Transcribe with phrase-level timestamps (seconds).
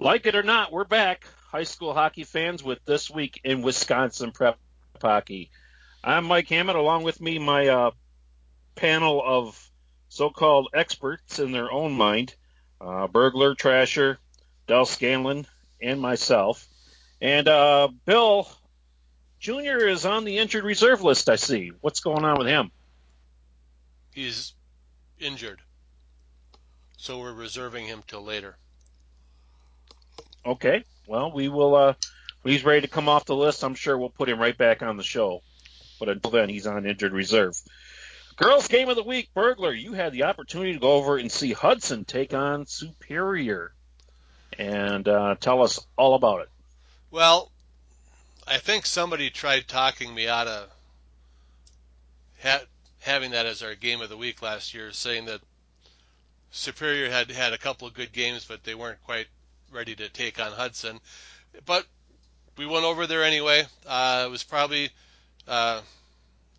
[0.00, 4.30] Like it or not, we're back, high school hockey fans, with this week in Wisconsin
[4.30, 4.56] prep
[5.02, 5.50] hockey.
[6.04, 6.78] I'm Mike Hammond.
[6.78, 7.90] Along with me, my uh,
[8.76, 9.70] panel of
[10.08, 12.36] so-called experts in their own mind:
[12.80, 14.18] uh, Burglar, Trasher,
[14.68, 15.48] Del Scanlon,
[15.82, 16.68] and myself.
[17.20, 18.48] And uh, Bill
[19.40, 21.28] Junior is on the injured reserve list.
[21.28, 21.72] I see.
[21.80, 22.70] What's going on with him?
[24.14, 24.54] He's
[25.18, 25.60] injured,
[26.96, 28.56] so we're reserving him till later.
[30.44, 30.84] Okay.
[31.06, 31.74] Well, we will.
[31.74, 31.94] Uh,
[32.42, 34.82] when he's ready to come off the list, I'm sure we'll put him right back
[34.82, 35.42] on the show.
[35.98, 37.60] But until then, he's on injured reserve.
[38.36, 39.72] Girls game of the week, Burglar.
[39.72, 43.72] You had the opportunity to go over and see Hudson take on Superior,
[44.56, 46.48] and uh, tell us all about it.
[47.10, 47.50] Well,
[48.46, 50.68] I think somebody tried talking me out of
[52.42, 52.62] ha-
[53.00, 55.40] having that as our game of the week last year, saying that
[56.52, 59.26] Superior had had a couple of good games, but they weren't quite
[59.72, 61.00] ready to take on Hudson.
[61.66, 61.86] But
[62.56, 63.64] we went over there anyway.
[63.86, 64.90] Uh, it was probably
[65.46, 65.80] uh,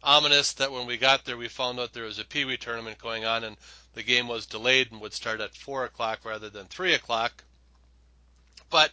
[0.04, 2.98] ominous that when we got there, we found out there was a Pee Wee tournament
[3.00, 3.58] going on, and
[3.94, 7.44] the game was delayed and would start at four o'clock rather than three o'clock.
[8.70, 8.92] But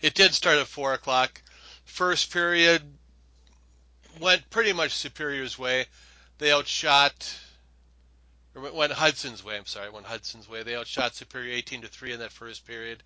[0.00, 1.40] it did start at four o'clock.
[1.84, 2.82] First period
[4.20, 5.86] went pretty much Superior's way.
[6.38, 7.38] They outshot
[8.54, 9.56] or went Hudson's way.
[9.56, 10.62] I'm sorry, went Hudson's way.
[10.62, 13.02] They outshot Superior 18 to three in that first period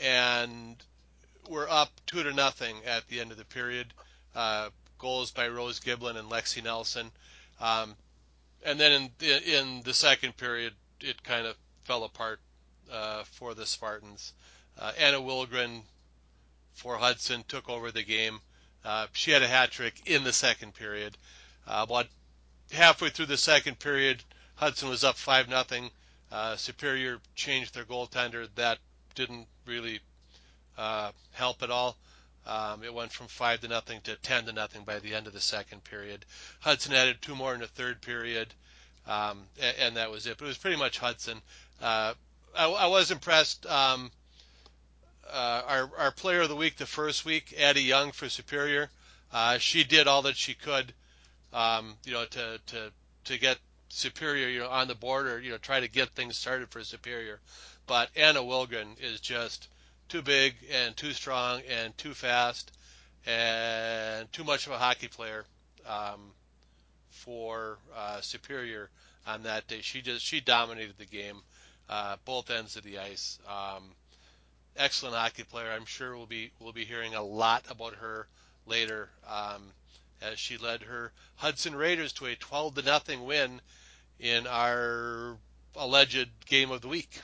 [0.00, 0.76] and
[1.48, 3.92] we're up two to nothing at the end of the period.
[4.34, 7.10] Uh, goals by Rose Giblin and Lexi Nelson,
[7.60, 7.96] um,
[8.64, 12.40] and then in in the second period, it kind of fell apart
[12.90, 14.32] uh, for the Spartans.
[14.78, 15.82] Uh, Anna Wilgren
[16.72, 18.40] for Hudson took over the game.
[18.84, 21.16] Uh, she had a hat trick in the second period.
[21.66, 22.08] Uh, about
[22.72, 25.90] halfway through the second period, Hudson was up five nothing.
[26.30, 28.48] Uh, Superior changed their goaltender.
[28.54, 28.78] That
[29.14, 30.00] didn't really
[30.78, 31.96] uh, help at all.
[32.46, 35.32] Um, it went from five to nothing to ten to nothing by the end of
[35.32, 36.24] the second period.
[36.60, 38.52] Hudson added two more in the third period,
[39.06, 40.38] um, and, and, that was it.
[40.38, 41.40] But it was pretty much Hudson.
[41.80, 42.14] Uh,
[42.56, 43.64] I, I, was impressed.
[43.66, 44.10] Um,
[45.30, 48.90] uh, our our player of the week the first week, Addie Young for Superior.
[49.32, 50.92] Uh, she did all that she could,
[51.52, 52.92] um, you know, to to
[53.24, 53.58] to get
[53.88, 56.82] Superior, you know, on the board or you know try to get things started for
[56.82, 57.40] Superior.
[57.86, 59.68] But Anna Wilgren is just
[60.08, 62.70] too big and too strong and too fast
[63.26, 65.44] and too much of a hockey player
[65.86, 66.32] um,
[67.10, 68.90] for uh, Superior
[69.26, 69.80] on that day.
[69.80, 71.42] She just she dominated the game,
[71.88, 73.38] uh, both ends of the ice.
[73.46, 73.84] Um,
[74.76, 75.70] excellent hockey player.
[75.70, 78.26] I'm sure we'll be we'll be hearing a lot about her
[78.66, 79.62] later um,
[80.20, 83.60] as she led her Hudson Raiders to a 12 to nothing win
[84.20, 85.36] in our
[85.74, 87.20] alleged game of the week.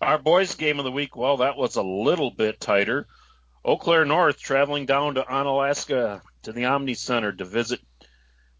[0.00, 3.06] Our boys' game of the week, well, that was a little bit tighter.
[3.64, 7.80] Eau Claire North traveling down to Onalaska to the Omni Center to visit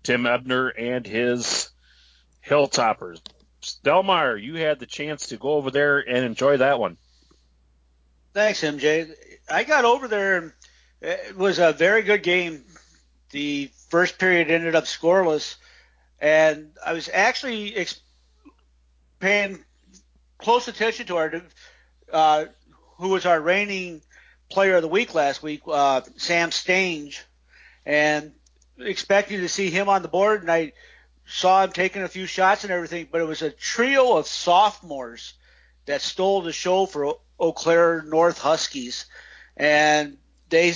[0.02, 1.70] Tim Ebner and his
[2.44, 3.20] Hilltoppers.
[3.84, 6.96] Delmeyer, you had the chance to go over there and enjoy that one.
[8.32, 9.10] Thanks, MJ.
[9.50, 10.52] I got over there and
[11.00, 12.64] it was a very good game.
[13.30, 15.56] The first period ended up scoreless,
[16.20, 18.00] and I was actually ex-
[19.20, 19.64] paying
[20.46, 21.42] close attention to our
[22.12, 22.44] uh,
[22.98, 24.00] who was our reigning
[24.48, 27.20] player of the week last week, uh, Sam Stange,
[27.84, 28.30] and
[28.78, 30.42] expecting to see him on the board.
[30.42, 30.72] And I
[31.26, 35.34] saw him taking a few shots and everything, but it was a trio of sophomores
[35.86, 39.06] that stole the show for Eau Claire North Huskies,
[39.56, 40.16] and
[40.48, 40.74] they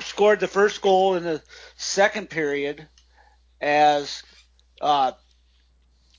[0.00, 1.42] scored the first goal in the
[1.76, 2.88] second period
[3.60, 4.22] as
[4.80, 5.12] uh,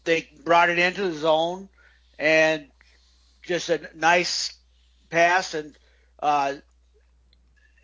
[0.03, 1.69] they brought it into the zone
[2.17, 2.67] and
[3.43, 4.53] just a nice
[5.09, 5.77] pass and
[6.19, 6.55] uh,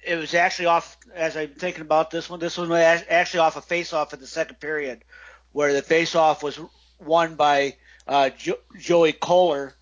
[0.06, 2.40] it was actually off as I'm thinking about this one.
[2.40, 5.04] This one was actually off a face-off in the second period,
[5.52, 6.60] where the face-off was
[7.00, 7.78] won by
[8.08, 9.74] uh, jo- Joey Kohler,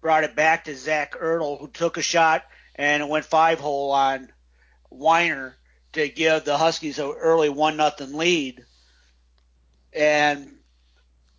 [0.00, 2.44] brought it back to Zach Ertl, who took a shot
[2.74, 4.30] and it went five hole on
[4.90, 5.56] Weiner
[5.94, 8.64] to give the Huskies an early one nothing lead.
[9.92, 10.58] And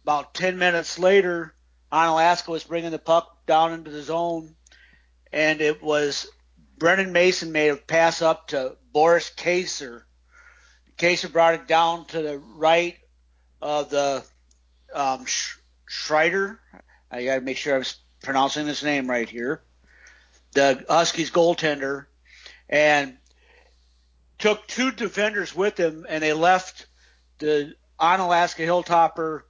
[0.04, 1.54] about ten minutes later,
[1.92, 4.56] Onalaska was bringing the puck down into the zone,
[5.32, 6.28] and it was
[6.78, 10.06] Brennan Mason made a pass up to Boris Kaser.
[10.98, 12.98] Kaser brought it down to the right
[13.62, 14.24] of the
[14.94, 15.26] um,
[15.86, 16.60] Schreider.
[17.10, 17.84] I got to make sure I'm
[18.22, 19.62] pronouncing his name right here.
[20.54, 22.08] The Huskies goaltender,
[22.70, 23.18] and
[24.40, 26.88] took two defenders with him, and they left
[27.40, 29.44] the Onalaska Hilltopper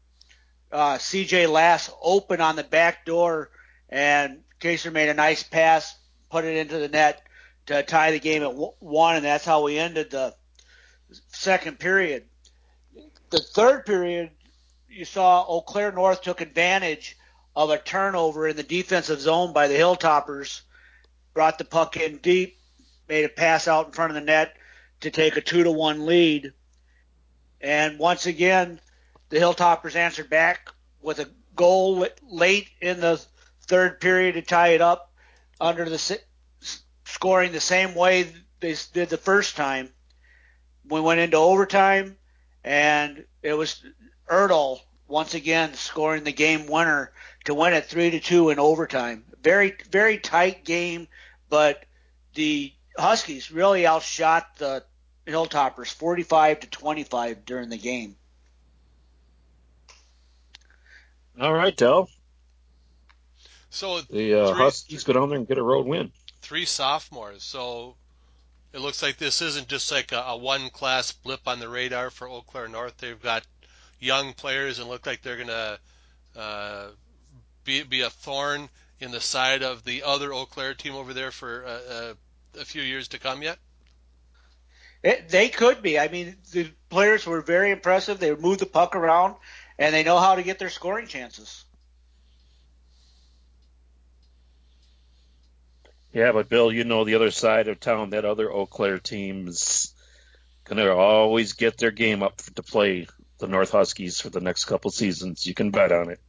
[0.71, 3.51] uh, CJ Lass open on the back door
[3.89, 5.97] and Kaser made a nice pass,
[6.29, 7.21] put it into the net
[7.67, 10.33] to tie the game at one, and that's how we ended the
[11.29, 12.25] second period.
[13.29, 14.31] The third period,
[14.89, 17.17] you saw Eau Claire North took advantage
[17.55, 20.61] of a turnover in the defensive zone by the Hilltoppers,
[21.33, 22.59] brought the puck in deep,
[23.07, 24.55] made a pass out in front of the net
[25.01, 26.53] to take a two to one lead.
[27.61, 28.79] And once again,
[29.29, 30.69] the Hilltoppers answered back
[31.01, 33.21] with a goal late in the
[33.61, 35.11] third period to tie it up
[35.59, 36.19] under the
[37.05, 39.89] scoring the same way they did the first time.
[40.85, 42.17] We went into overtime
[42.63, 43.83] and it was
[44.29, 47.11] Ertl once again scoring the game winner
[47.45, 49.25] to win it three to two in overtime.
[49.41, 51.07] Very very tight game,
[51.49, 51.85] but
[52.33, 54.83] the Huskies really outshot the
[55.25, 58.15] Hilltoppers 45 to 25 during the game.
[61.39, 62.09] All right, Del.
[63.69, 66.11] So the uh, three, Huskies go down there and get a road win.
[66.41, 67.43] Three sophomores.
[67.43, 67.95] So
[68.73, 72.09] it looks like this isn't just like a, a one class blip on the radar
[72.09, 72.97] for Eau Claire North.
[72.97, 73.45] They've got
[73.99, 75.79] young players and look like they're going to
[76.35, 76.87] uh,
[77.63, 78.69] be be a thorn
[78.99, 82.13] in the side of the other Eau Claire team over there for uh,
[82.59, 83.59] a few years to come yet.
[85.03, 85.99] It, they could be.
[85.99, 88.19] I mean, the players were very impressive.
[88.19, 89.35] They move the puck around,
[89.79, 91.65] and they know how to get their scoring chances.
[96.13, 98.11] Yeah, but Bill, you know the other side of town.
[98.11, 99.93] That other Eau Claire team's
[100.63, 103.07] gonna always get their game up to play
[103.39, 105.45] the North Huskies for the next couple seasons.
[105.45, 106.19] You can bet on it.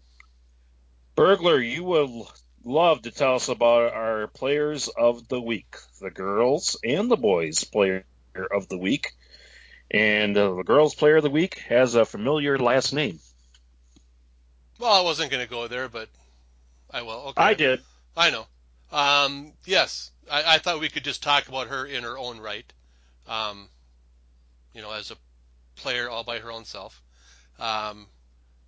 [1.15, 2.31] Burglar, you will
[2.65, 7.65] love to tell us about our players of the week, the girls and the boys
[7.65, 8.05] player
[8.53, 9.13] of the week.
[9.91, 13.21] And uh, the girls player of the week has a familiar last name.
[14.79, 16.09] Well, I wasn't going to go there, but
[16.91, 17.29] I will.
[17.29, 17.43] Okay.
[17.43, 17.83] I did.
[18.17, 18.47] I know.
[18.91, 22.65] Um, yes, I, I, thought we could just talk about her in her own right.
[23.27, 23.69] Um,
[24.73, 25.17] you know, as a
[25.77, 27.03] player all by her own self.
[27.59, 28.07] Um,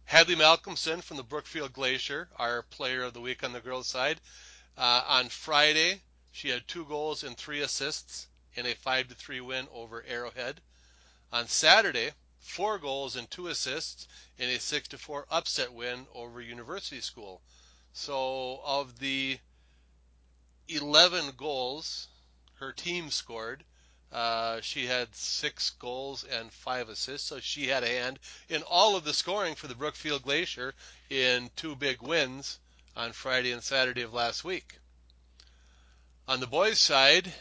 [0.05, 4.21] Hadley Malcolmson from the Brookfield Glacier, our player of the week on the girls' side.
[4.77, 6.03] Uh, on Friday,
[6.33, 10.61] she had two goals and three assists in a 5 to 3 win over Arrowhead.
[11.33, 14.09] On Saturday, four goals and two assists
[14.39, 17.41] in a 6 to 4 upset win over University School.
[17.93, 19.39] So, of the
[20.69, 22.09] 11 goals
[22.55, 23.65] her team scored,
[24.13, 28.97] uh, she had six goals and five assists, so she had a hand in all
[28.97, 30.75] of the scoring for the Brookfield Glacier
[31.09, 32.59] in two big wins
[32.97, 34.79] on Friday and Saturday of last week.
[36.27, 37.33] On the boys' side,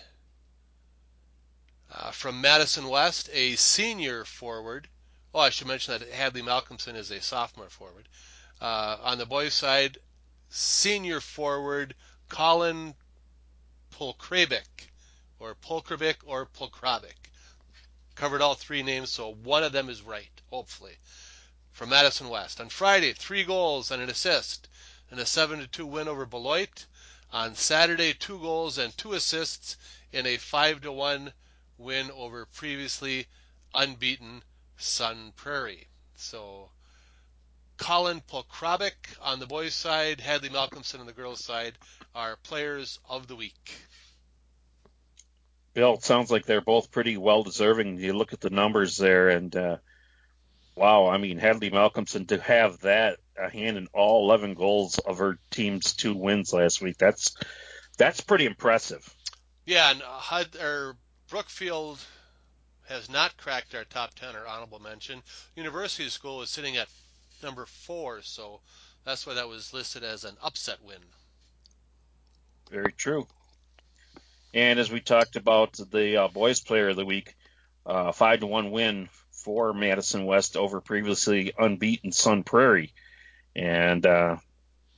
[2.11, 4.87] from Madison West, a senior forward.
[5.33, 8.07] Oh, I should mention that Hadley Malcolmson is a sophomore forward.
[8.61, 9.97] Uh, on the boys' side,
[10.49, 11.95] senior forward
[12.27, 12.95] Colin
[13.91, 14.89] Polkrabik
[15.39, 17.31] or Polkrabik or Polkrabik.
[18.15, 20.97] Covered all three names, so one of them is right, hopefully.
[21.71, 22.59] From Madison West.
[22.59, 24.67] On Friday, three goals and an assist
[25.11, 26.85] in a 7 2 win over Beloit.
[27.31, 29.77] On Saturday, two goals and two assists
[30.11, 31.33] in a 5 1
[31.79, 33.25] win over previously
[33.73, 34.43] unbeaten
[34.77, 35.87] Sun Prairie.
[36.15, 36.69] So
[37.77, 41.77] Colin Polkrabik on the boys' side, Hadley Malcolmson on the girls' side
[42.13, 43.73] are players of the week.
[45.73, 47.99] Bill, it sounds like they're both pretty well deserving.
[47.99, 49.77] You look at the numbers there, and uh,
[50.75, 55.19] wow, I mean Hadley Malcolmson to have that a hand in all 11 goals of
[55.19, 56.97] her team's two wins last week.
[56.97, 57.35] That's
[57.97, 59.07] that's pretty impressive.
[59.65, 60.97] Yeah, and HUD or
[61.29, 61.99] Brookfield
[62.87, 65.21] has not cracked our top 10 or honorable mention.
[65.55, 66.87] University School is sitting at
[67.43, 68.61] number four, so
[69.05, 70.97] that's why that was listed as an upset win.
[72.71, 73.27] Very true.
[74.55, 77.35] And as we talked about the uh, boys player of the week,
[77.85, 82.91] uh, five to one win for Madison West over previously unbeaten Sun Prairie,
[83.55, 84.37] and uh,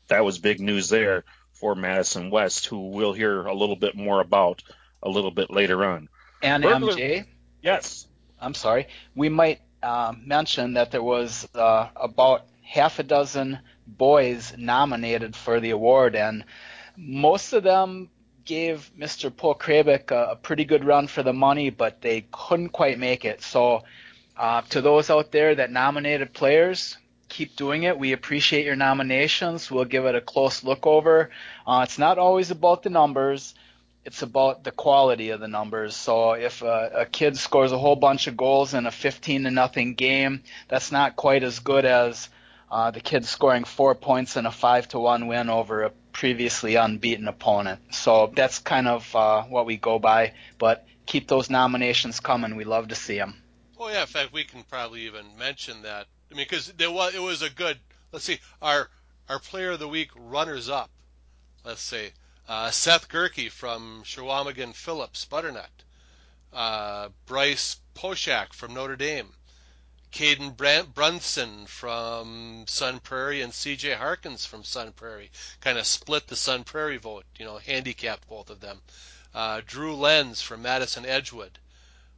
[0.07, 4.21] that was big news there for Madison West, who we'll hear a little bit more
[4.21, 4.63] about
[5.03, 6.07] a little bit later on.
[6.43, 7.25] And MJ,
[7.61, 8.07] yes,
[8.39, 14.53] I'm sorry, we might uh, mention that there was uh, about half a dozen boys
[14.57, 16.45] nominated for the award, and
[16.97, 18.09] most of them
[18.45, 19.29] gave Mr.
[19.29, 23.41] Polkrabik a, a, pretty good run for the money, but they couldn't quite make it.
[23.41, 23.83] So,
[24.35, 26.97] uh, to those out there that nominated players,
[27.29, 27.97] keep doing it.
[27.97, 29.71] We appreciate your nominations.
[29.71, 31.29] We'll give it a close look over.
[31.65, 33.55] Uh, it's not always about the numbers.
[34.03, 35.95] It's about the quality of the numbers.
[35.95, 39.51] So if a, a kid scores a whole bunch of goals in a 15 to
[39.51, 42.29] nothing game, that's not quite as good as
[42.71, 46.75] uh, the kid scoring four points in a five to one win over a previously
[46.75, 47.93] unbeaten opponent.
[47.93, 50.33] So that's kind of uh, what we go by.
[50.57, 52.55] But keep those nominations coming.
[52.55, 53.35] We love to see them.
[53.77, 56.07] Oh yeah, in fact, we can probably even mention that.
[56.31, 57.77] I mean, because there was it was a good.
[58.11, 58.89] Let's see, our
[59.27, 60.89] our player of the week runners up.
[61.65, 62.09] Let's uh,
[62.71, 65.83] Seth Gerke from Chequamegon Phillips Butternut,
[66.51, 69.33] uh, Bryce Poshak from Notre Dame,
[70.11, 70.57] Caden
[70.93, 73.93] Brunson from Sun Prairie, and C.J.
[73.93, 75.31] Harkins from Sun Prairie.
[75.61, 78.81] Kind of split the Sun Prairie vote, you know, handicapped both of them.
[79.33, 81.57] Uh, Drew Lenz from Madison Edgewood.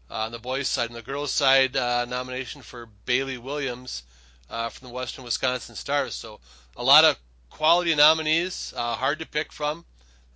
[0.10, 4.02] Uh, on the boys' side, on the girls' side, uh, nomination for Bailey Williams
[4.50, 6.16] uh, from the Western Wisconsin Stars.
[6.16, 6.40] So
[6.76, 7.20] a lot of
[7.52, 9.86] quality nominees, uh, hard to pick from,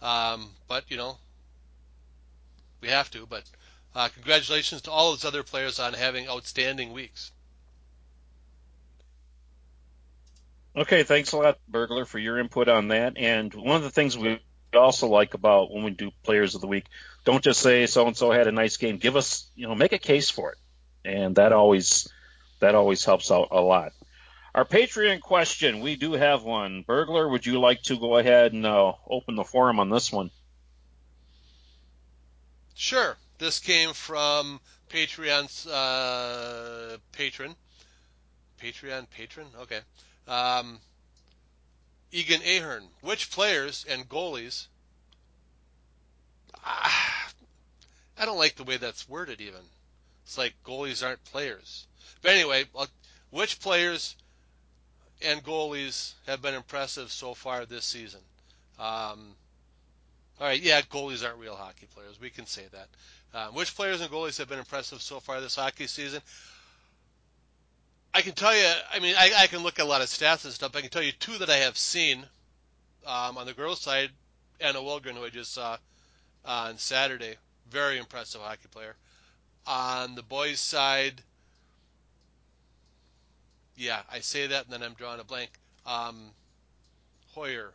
[0.01, 1.17] um, but you know
[2.81, 3.25] we have to.
[3.25, 3.43] But
[3.95, 7.31] uh, congratulations to all those other players on having outstanding weeks.
[10.75, 13.17] Okay, thanks a lot, Burglar, for your input on that.
[13.17, 14.39] And one of the things we
[14.75, 16.85] also like about when we do Players of the Week,
[17.25, 18.97] don't just say so and so had a nice game.
[18.97, 20.57] Give us, you know, make a case for it,
[21.03, 22.07] and that always
[22.59, 23.93] that always helps out a lot.
[24.57, 26.81] Our Patreon question, we do have one.
[26.81, 30.31] Burglar, would you like to go ahead and uh, open the forum on this one?
[32.73, 33.15] Sure.
[33.37, 34.59] This came from
[34.89, 37.55] Patreon's uh, patron.
[38.59, 39.45] Patreon patron?
[39.61, 39.79] Okay.
[40.27, 40.79] Um,
[42.11, 42.87] Egan Ahern.
[43.01, 44.65] Which players and goalies?
[46.65, 47.29] Ah,
[48.17, 49.39] I don't like the way that's worded.
[49.39, 49.61] Even
[50.23, 51.85] it's like goalies aren't players.
[52.23, 52.65] But anyway,
[53.29, 54.15] which players
[55.21, 58.19] and goalies have been impressive so far this season?
[58.79, 59.35] Um,
[60.39, 62.19] all right, yeah, goalies aren't real hockey players.
[62.19, 62.87] We can say that.
[63.33, 66.21] Um, which players and goalies have been impressive so far this hockey season?
[68.13, 70.45] I can tell you, I mean, I, I, can look at a lot of stats
[70.45, 70.75] and stuff.
[70.75, 72.25] I can tell you two that I have seen
[73.05, 74.09] um, on the girls' side.
[74.59, 75.77] Anna Wilgren, who I just saw
[76.45, 77.35] on Saturday,
[77.69, 78.95] very impressive hockey player.
[79.67, 81.21] On the boys' side,
[83.77, 85.51] yeah, I say that and then I'm drawing a blank.
[85.85, 86.31] Um,
[87.33, 87.71] Hoyer.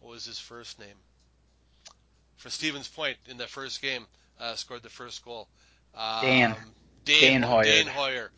[0.00, 0.96] What was his first name?
[2.36, 4.06] For Stevens Point in the first game,
[4.38, 5.48] uh, scored the first goal.
[5.94, 6.56] Um, Dan.
[7.04, 7.64] Dane, Dane Hoyer.
[7.64, 8.30] Dane Hoyer.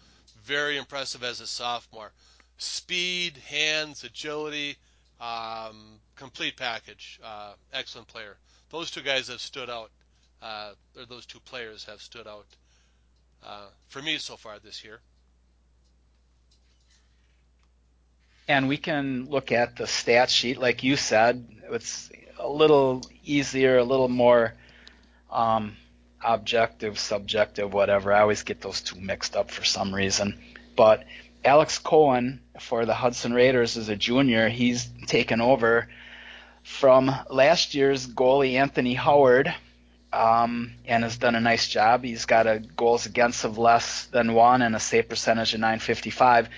[0.45, 2.13] Very impressive as a sophomore.
[2.59, 4.77] Speed, hands, agility,
[5.21, 7.21] um, complete package.
[7.23, 8.37] Uh, excellent player.
[8.71, 9.91] Those two guys have stood out.
[10.43, 12.47] Uh, or those two players have stood out
[13.45, 15.01] uh, for me so far this year.
[18.49, 21.47] And we can look at the stat sheet, like you said.
[21.71, 24.55] It's a little easier, a little more
[25.31, 25.77] um,
[26.25, 28.13] objective, subjective, whatever.
[28.13, 30.39] I always get those two mixed up for some reason.
[30.77, 31.05] But
[31.45, 34.49] Alex Cohen for the Hudson Raiders is a junior.
[34.49, 35.89] He's taken over
[36.63, 39.55] from last year's goalie Anthony Howard
[40.13, 42.05] um, and has done a nice job.
[42.05, 46.49] He's got a goals against of less than one and a save percentage of 955.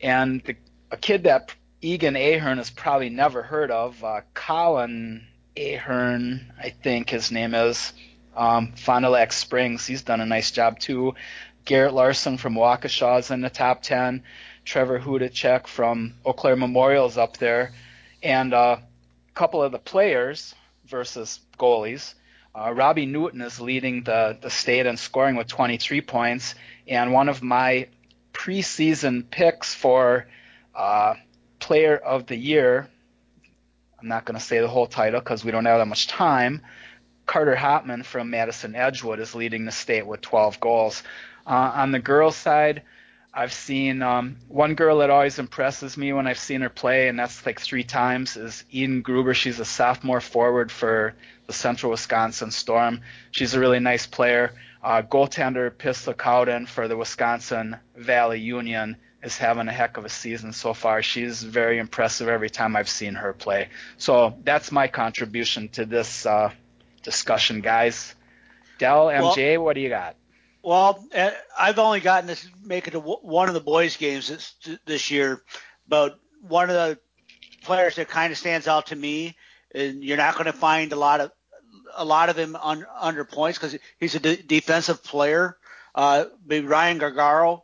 [0.00, 0.56] And the,
[0.90, 5.26] a kid that Egan Ahern has probably never heard of, uh, Colin
[5.56, 7.92] Ahern, I think his name is,
[8.36, 11.14] um, Fond du Lac Springs, he's done a nice job too.
[11.64, 14.22] Garrett Larson from Waukesha Waukesha's in the top 10.
[14.64, 17.72] Trevor Hudacek from Eau Claire Memorial's up there.
[18.22, 20.54] And uh, a couple of the players
[20.86, 22.14] versus goalies.
[22.54, 26.54] Uh, Robbie Newton is leading the, the state in scoring with 23 points.
[26.86, 27.88] And one of my
[28.32, 30.26] preseason picks for
[30.76, 31.14] uh,
[31.58, 32.88] player of the year,
[33.98, 36.62] I'm not going to say the whole title because we don't have that much time,
[37.24, 41.02] Carter Hopman from Madison Edgewood is leading the state with 12 goals.
[41.46, 42.82] Uh, on the girls' side,
[43.34, 47.18] I've seen um, one girl that always impresses me when I've seen her play, and
[47.18, 49.34] that's like three times, is Eden Gruber.
[49.34, 51.14] She's a sophomore forward for
[51.46, 53.00] the Central Wisconsin Storm.
[53.32, 54.54] She's a really nice player.
[54.82, 60.08] Uh, goaltender Pistol Cowden for the Wisconsin Valley Union is having a heck of a
[60.08, 61.02] season so far.
[61.02, 63.68] She's very impressive every time I've seen her play.
[63.98, 66.52] So that's my contribution to this uh,
[67.02, 68.14] discussion, guys.
[68.78, 70.16] Del, MJ, well, what do you got?
[70.62, 74.54] Well, eh, I've only gotten to make it to one of the boys' games this,
[74.84, 75.42] this year,
[75.88, 76.98] but one of the
[77.62, 79.36] players that kind of stands out to me,
[79.74, 81.32] and you're not going to find a lot of
[81.98, 85.56] a lot of him un, under points because he's a de- defensive player.
[85.94, 87.62] Uh, Ryan Gargaro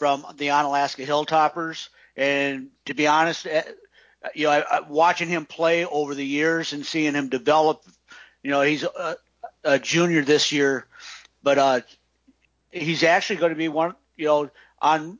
[0.00, 3.62] from the Onalaska Hilltoppers, and to be honest, eh,
[4.34, 7.84] you know, I, I, watching him play over the years and seeing him develop
[8.42, 9.16] you know, he's a,
[9.64, 10.86] a junior this year,
[11.42, 11.80] but uh,
[12.70, 13.94] he's actually going to be one.
[14.16, 15.18] You know, on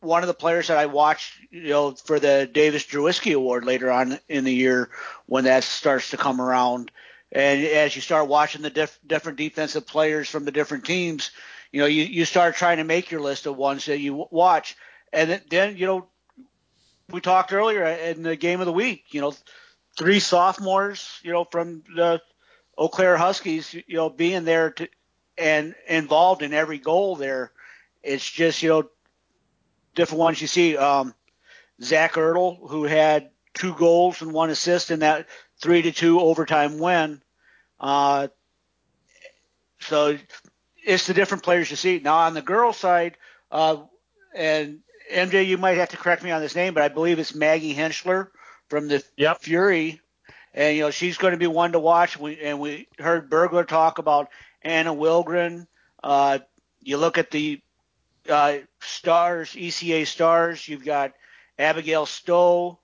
[0.00, 3.90] one of the players that I watched, you know, for the Davis Drewiske Award later
[3.90, 4.90] on in the year
[5.26, 6.90] when that starts to come around.
[7.30, 11.30] And as you start watching the diff- different defensive players from the different teams,
[11.72, 14.76] you know, you, you start trying to make your list of ones that you watch.
[15.12, 16.06] And then, you know,
[17.10, 19.34] we talked earlier in the game of the week, you know,
[19.98, 22.20] three sophomores, you know, from the
[22.78, 24.88] Eau Claire Huskies, you know, being there to,
[25.36, 27.52] and involved in every goal there.
[28.02, 28.90] It's just, you know,
[29.94, 30.76] different ones you see.
[30.76, 31.14] Um,
[31.82, 35.26] Zach Ertl, who had two goals and one assist in that
[35.60, 37.22] three to two overtime win.
[37.80, 38.28] Uh,
[39.80, 40.16] so
[40.84, 42.00] it's the different players you see.
[42.02, 43.16] Now on the girl side,
[43.50, 43.78] uh,
[44.34, 44.80] and
[45.12, 47.74] MJ, you might have to correct me on this name, but I believe it's Maggie
[47.74, 48.28] Henschler
[48.68, 49.42] from the yep.
[49.42, 50.00] Fury,
[50.54, 52.18] and you know she's going to be one to watch.
[52.18, 54.28] We and we heard Burglar talk about
[54.62, 55.66] Anna Wilgren.
[56.02, 56.38] Uh,
[56.80, 57.60] you look at the
[58.28, 60.66] uh, stars, ECA stars.
[60.66, 61.12] You've got
[61.58, 62.78] Abigail Stowe,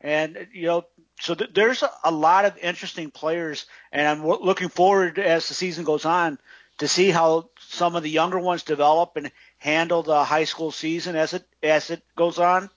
[0.00, 0.84] and you know,
[1.20, 5.48] so th- there's a, a, lot of interesting players, and I'm w- looking forward as
[5.48, 6.38] the season goes on
[6.82, 11.14] to see how some of the younger ones develop and handle the high school season
[11.14, 12.68] as it as it goes on.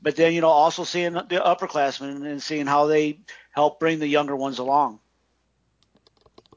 [0.00, 4.06] But then you know, also seeing the upperclassmen and seeing how they help bring the
[4.06, 5.00] younger ones along.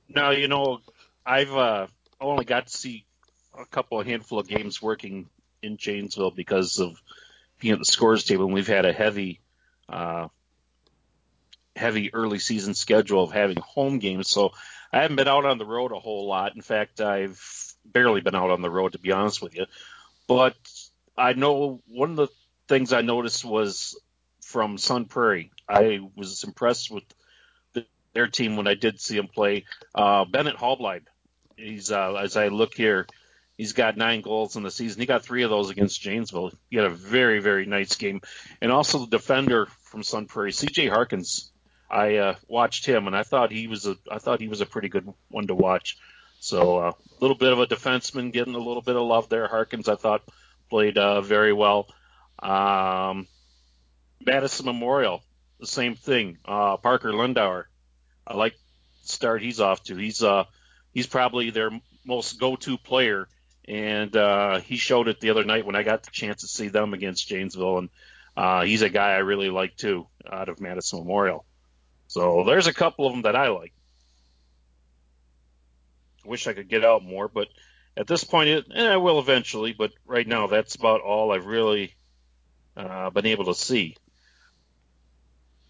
[0.07, 0.79] Now you know,
[1.25, 1.87] I've uh,
[2.21, 3.05] only got to see
[3.59, 5.27] a couple of handful of games working
[5.61, 7.01] in Janesville because of
[7.59, 9.41] being at the scores table, and we've had a heavy,
[9.89, 10.29] uh,
[11.75, 14.29] heavy early season schedule of having home games.
[14.29, 14.53] So
[14.91, 16.55] I haven't been out on the road a whole lot.
[16.55, 17.41] In fact, I've
[17.85, 19.65] barely been out on the road to be honest with you.
[20.27, 20.55] But
[21.17, 22.27] I know one of the
[22.67, 23.99] things I noticed was
[24.41, 25.51] from Sun Prairie.
[25.67, 27.03] I was impressed with
[27.73, 29.65] the, their team when I did see them play.
[29.93, 31.05] Uh, Bennett Hallblide.
[31.55, 33.05] He's uh, as I look here,
[33.59, 35.01] He's got nine goals in the season.
[35.01, 36.53] He got three of those against Janesville.
[36.69, 38.21] He had a very, very nice game.
[38.61, 40.87] And also the defender from Sun Prairie, C.J.
[40.87, 41.48] Harkins.
[41.89, 44.65] I uh, watched him, and I thought he was a I thought he was a
[44.65, 45.97] pretty good one to watch.
[46.39, 49.47] So a uh, little bit of a defenseman getting a little bit of love there.
[49.47, 50.23] Harkins, I thought,
[50.69, 51.87] played uh, very well.
[52.41, 53.27] Um,
[54.25, 55.21] Madison Memorial,
[55.59, 56.37] the same thing.
[56.45, 57.65] Uh, Parker Lindauer,
[58.25, 58.53] I like
[59.01, 59.95] the start he's off to.
[59.95, 60.45] He's uh
[60.93, 61.71] he's probably their
[62.05, 63.27] most go-to player
[63.67, 66.69] and uh, he showed it the other night when I got the chance to see
[66.69, 71.45] them against Janesville, and he's a guy I really like too out of Madison Memorial.
[72.09, 73.71] So there's a couple of them that I like.
[76.25, 77.47] Wish I could get out more, but
[77.95, 79.73] at this point, it, eh, I will eventually.
[79.73, 81.95] But right now, that's about all I've really
[82.75, 83.95] uh, been able to see.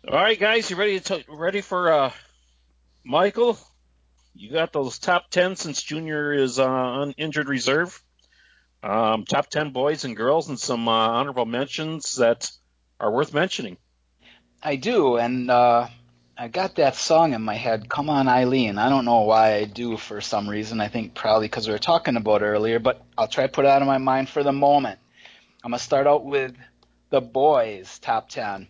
[0.08, 2.12] All right, guys, you ready to t- ready for uh,
[3.04, 3.60] Michael?
[4.40, 8.02] you got those top 10 since Junior is uh, on injured reserve.
[8.82, 12.50] Um, top 10 boys and girls, and some uh, honorable mentions that
[13.00, 13.78] are worth mentioning.
[14.64, 15.88] I do, and uh,
[16.42, 18.78] I got that song in my head, Come On Eileen.
[18.78, 20.80] I don't know why I do for some reason.
[20.80, 23.68] I think probably because we were talking about earlier, but I'll try to put it
[23.68, 25.00] out of my mind for the moment.
[25.66, 26.56] I'm going to start out with
[27.10, 28.70] the boys' top 10.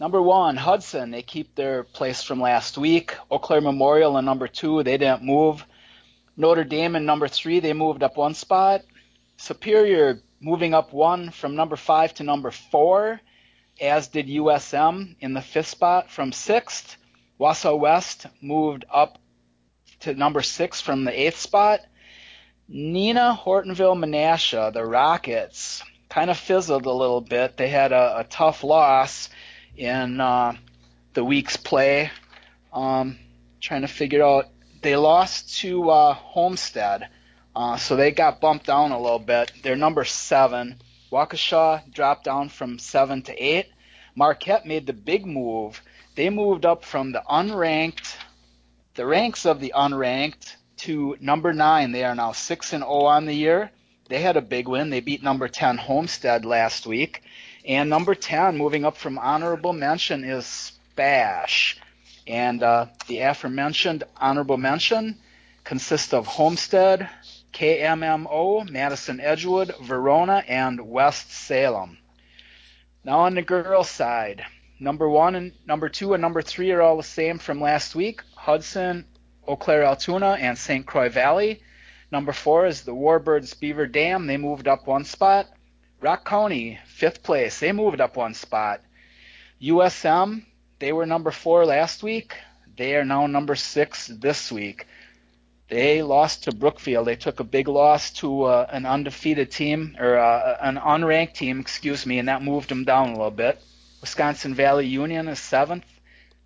[0.00, 1.10] Number one, Hudson.
[1.10, 3.14] They keep their place from last week.
[3.30, 4.82] Eau Claire Memorial in number two.
[4.82, 5.62] They didn't move.
[6.38, 7.60] Notre Dame in number three.
[7.60, 8.80] They moved up one spot.
[9.36, 13.20] Superior moving up one from number five to number four,
[13.80, 16.96] as did USM in the fifth spot from sixth.
[17.38, 19.18] Wausau West moved up
[20.00, 21.80] to number six from the eighth spot.
[22.70, 27.56] Neenah Hortonville Menasha, the Rockets, kind of fizzled a little bit.
[27.56, 29.28] They had a, a tough loss
[29.76, 30.54] in uh,
[31.14, 32.10] the week's play.
[32.72, 33.18] Um,
[33.60, 34.46] trying to figure out.
[34.82, 37.08] They lost to uh, Homestead,
[37.54, 39.52] uh, so they got bumped down a little bit.
[39.62, 40.80] They're number seven.
[41.16, 43.68] Waukesha dropped down from seven to eight.
[44.14, 45.80] Marquette made the big move.
[46.14, 48.16] They moved up from the unranked,
[48.96, 51.92] the ranks of the unranked, to number nine.
[51.92, 53.70] They are now six and zero oh on the year.
[54.10, 54.90] They had a big win.
[54.90, 57.22] They beat number ten Homestead last week.
[57.64, 61.80] And number 10, moving up from honorable mention, is Spash.
[62.26, 65.16] And uh, the aforementioned honorable mention
[65.64, 67.08] consists of Homestead,
[67.56, 71.96] KMMO, Madison Edgewood, Verona, and West Salem.
[73.02, 74.44] Now on the girls' side,
[74.78, 78.20] number one and number two and number three are all the same from last week.
[78.34, 79.06] Hudson,
[79.48, 80.84] Eau Claire Altoona, and St.
[80.84, 81.62] Croix Valley.
[82.12, 84.26] Number four is the Warbirds Beaver Dam.
[84.26, 85.46] They moved up one spot.
[86.02, 87.58] Rock County, fifth place.
[87.58, 88.82] They moved up one spot.
[89.62, 90.44] USM,
[90.78, 92.36] they were number four last week.
[92.76, 94.86] They are now number six this week.
[95.68, 97.06] They lost to Brookfield.
[97.06, 101.60] They took a big loss to uh, an undefeated team or uh, an unranked team,
[101.60, 103.60] excuse me, and that moved them down a little bit.
[104.00, 105.84] Wisconsin Valley Union is seventh,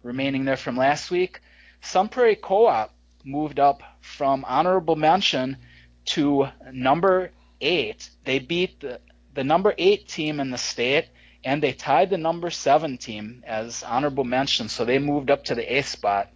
[0.03, 1.41] remaining there from last week.
[1.83, 5.59] Sun Prairie Co-op moved up from honorable mention
[6.07, 7.31] to number
[7.61, 8.09] eight.
[8.25, 9.01] They beat the,
[9.35, 11.09] the number eight team in the state,
[11.45, 15.55] and they tied the number seven team as honorable mention, so they moved up to
[15.55, 16.31] the eighth spot.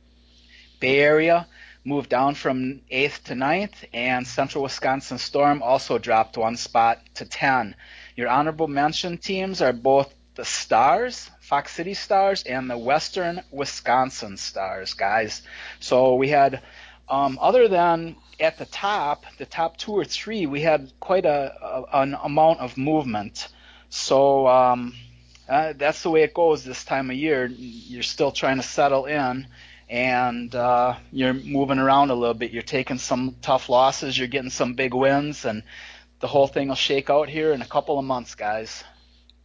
[0.81, 1.47] Bay Area
[1.85, 7.25] moved down from eighth to ninth, and Central Wisconsin Storm also dropped one spot to
[7.25, 7.77] 10.
[8.17, 14.37] Your honorable mention teams are both the Stars, Fox City Stars, and the Western Wisconsin
[14.37, 15.43] Stars, guys.
[15.79, 16.63] So we had,
[17.09, 21.55] um, other than at the top, the top two or three, we had quite a,
[21.63, 23.49] a an amount of movement.
[23.91, 24.95] So um,
[25.49, 27.47] uh, that's the way it goes this time of year.
[27.47, 29.47] You're still trying to settle in
[29.89, 32.53] and uh, you're moving around a little bit.
[32.53, 35.63] You're taking some tough losses, you're getting some big wins, and
[36.21, 38.83] the whole thing will shake out here in a couple of months, guys.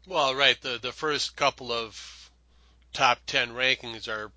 [0.08, 0.60] Well, right.
[0.60, 2.32] The the first couple of
[2.94, 4.32] top ten rankings are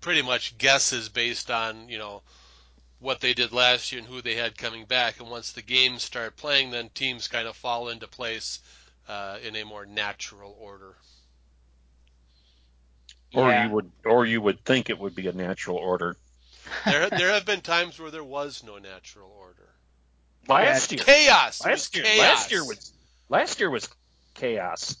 [0.00, 2.22] pretty much guesses based on you know
[3.00, 5.20] what they did last year and who they had coming back.
[5.20, 8.60] And once the games start playing, then teams kind of fall into place
[9.08, 10.94] uh, in a more natural order.
[13.34, 13.66] Or Yeah.
[13.66, 16.16] you would, or you would think it would be a natural order.
[16.84, 19.68] There there have been times where there was no natural order.
[20.48, 21.64] Last year, Chaos.
[21.64, 22.18] Last year, chaos.
[22.18, 22.92] last year was
[23.28, 23.88] last year was
[24.34, 24.96] chaos.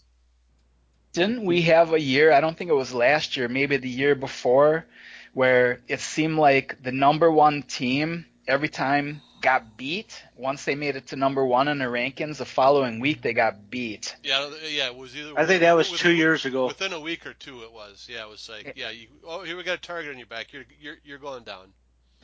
[1.12, 2.32] Didn't we have a year?
[2.32, 4.84] I don't think it was last year, maybe the year before,
[5.32, 10.22] where it seemed like the number one team every time got beat.
[10.36, 13.70] Once they made it to number one in the rankings, the following week they got
[13.70, 14.16] beat.
[14.22, 15.38] Yeah, yeah, it was either.
[15.38, 16.66] I think that was within- two years ago.
[16.66, 18.06] Within a week or two, it was.
[18.10, 20.52] Yeah, it was like, yeah, you, oh, here we got a target on your back.
[20.52, 21.72] You're you're you're going down.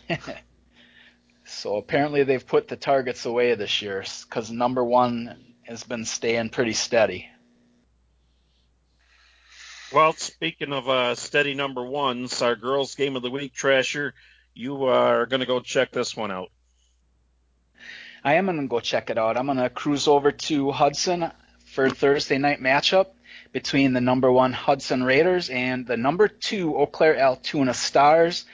[1.44, 6.50] So apparently they've put the targets away this year because number one has been staying
[6.50, 7.28] pretty steady.
[9.92, 14.12] Well, speaking of uh, steady number ones, our girls' game of the week, Trasher,
[14.54, 16.50] you are going to go check this one out.
[18.26, 19.36] I am going to go check it out.
[19.36, 21.30] I'm to cruise over to Hudson
[21.66, 23.08] for Thursday night matchup
[23.52, 28.46] between the number one Hudson Raiders and the number two Eau Claire Altoona Stars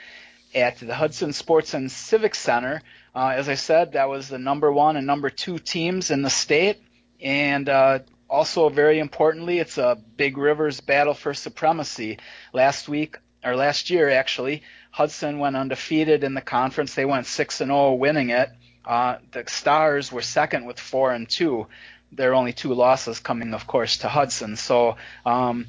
[0.53, 2.81] at the Hudson Sports and Civic Center.
[3.15, 6.29] Uh, as I said, that was the number one and number two teams in the
[6.29, 6.83] state.
[7.21, 12.17] And uh, also, very importantly, it's a Big Rivers battle for supremacy.
[12.51, 16.93] Last week, or last year actually, Hudson went undefeated in the conference.
[16.93, 18.49] They went 6 and 0, winning it.
[18.85, 21.67] Uh, the Stars were second with 4 and 2.
[22.13, 24.55] There are only two losses coming, of course, to Hudson.
[24.57, 25.67] So, um,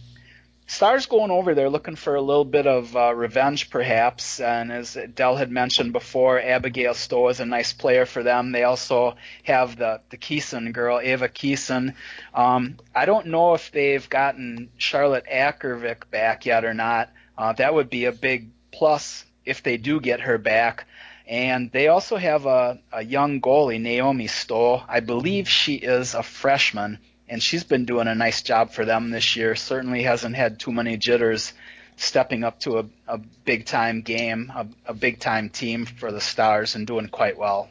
[0.73, 4.41] Stars going over there looking for a little bit of uh, revenge, perhaps.
[4.41, 8.53] And as Del had mentioned before, Abigail Stowe is a nice player for them.
[8.53, 11.95] They also have the the Keeson girl, Ava Keeson.
[12.33, 17.11] Um, I don't know if they've gotten Charlotte Ackervik back yet or not.
[17.37, 20.87] Uh, that would be a big plus if they do get her back.
[21.33, 24.83] And they also have a, a young goalie, Naomi Stoll.
[24.87, 29.09] I believe she is a freshman and she's been doing a nice job for them
[29.09, 29.55] this year.
[29.57, 31.55] Certainly hasn't had too many jitters
[31.97, 36.21] stepping up to a, a big time game, a, a big time team for the
[36.21, 37.71] Stars, and doing quite well.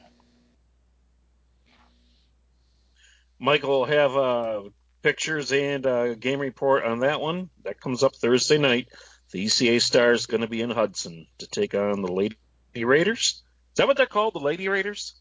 [3.38, 4.62] Michael will have uh,
[5.04, 7.52] pictures and uh, game report on that one.
[7.64, 8.88] That comes up Thursday night.
[9.30, 12.36] The ECA Stars going to be in Hudson to take on the Lady
[12.74, 13.44] Raiders.
[13.72, 15.16] Is that what they're called, the Lady Raiders?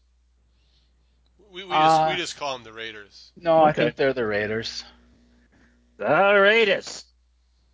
[1.51, 3.31] We, we Uh, just we just call them the Raiders.
[3.37, 4.83] No, I think they're the Raiders.
[5.97, 7.05] The Raiders.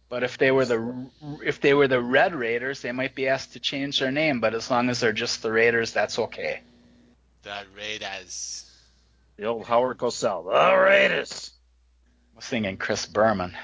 [0.09, 1.09] But if they were the
[1.43, 4.39] if they were the Red Raiders, they might be asked to change their name.
[4.39, 6.61] But as long as they're just the Raiders, that's okay.
[7.43, 8.71] The Raiders.
[9.35, 10.45] The old Howard Cosell.
[10.45, 11.51] The Raiders.
[12.35, 13.55] I'm singing Chris Berman.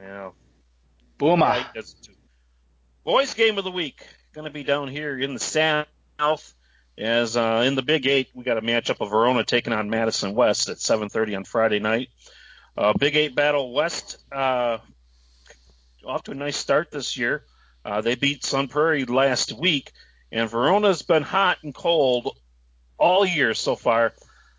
[0.00, 0.30] Yeah.
[1.18, 1.40] Booma.
[1.74, 1.84] Right.
[3.04, 5.40] Boys game of the week going to be down here in the
[6.18, 6.54] south.
[6.96, 10.34] As uh, in the Big Eight, we got a matchup of Verona taking on Madison
[10.34, 12.08] West at 7:30 on Friday night.
[12.76, 14.78] Uh, Big Eight battle West uh,
[16.04, 17.44] off to a nice start this year.
[17.84, 19.92] Uh, they beat Sun Prairie last week,
[20.32, 22.36] and Verona's been hot and cold
[22.98, 24.12] all year so far.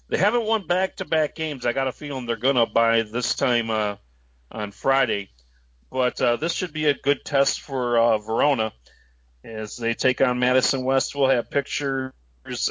[0.07, 1.65] They haven't won back-to-back games.
[1.65, 3.97] I got a feeling they're gonna by this time uh,
[4.49, 5.29] on Friday
[5.91, 8.71] but uh, this should be a good test for Verona
[9.43, 11.15] as they take on Madison West.
[11.15, 12.11] We'll have pictures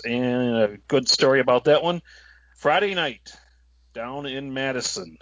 [0.04, 2.02] and a good story about that one
[2.56, 3.32] Friday night
[3.94, 5.18] down in Madison.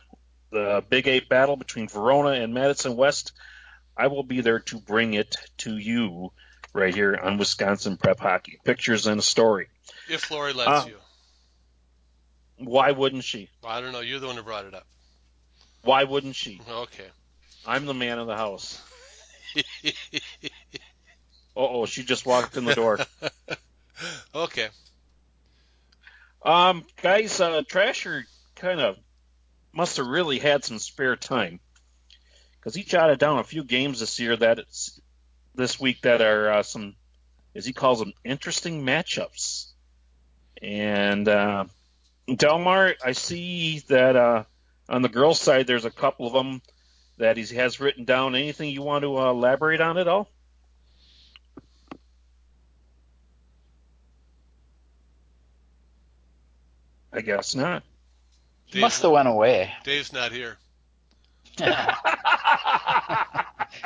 [0.50, 3.32] The Big Eight battle between Verona and Madison West.
[3.96, 6.32] I will be there to bring it to you
[6.72, 8.58] right here on Wisconsin Prep Hockey.
[8.64, 9.68] Pictures and a story.
[10.08, 10.96] If Lori lets Uh, you.
[12.58, 13.50] Why wouldn't she?
[13.62, 14.00] Well, I don't know.
[14.00, 14.86] You're the one who brought it up.
[15.82, 16.60] Why wouldn't she?
[16.68, 17.06] Okay.
[17.66, 18.80] I'm the man of the house.
[21.56, 22.98] Uh oh, she just walked in the door.
[24.34, 24.68] okay.
[26.42, 28.24] Um, guys, uh, Trasher
[28.56, 28.96] kind of
[29.72, 31.60] must have really had some spare time
[32.58, 35.00] because he jotted down a few games this year that it's,
[35.54, 36.94] this week that are uh, some,
[37.54, 39.66] as he calls them, interesting matchups.
[40.60, 41.64] And uh,
[42.34, 44.44] Delmar, I see that uh,
[44.88, 46.60] on the girls' side, there's a couple of them
[47.18, 48.34] that he has written down.
[48.34, 50.28] Anything you want to uh, elaborate on at all?
[57.16, 57.82] I guess not.
[58.66, 59.72] He must have went away.
[59.84, 60.58] Dave's not here.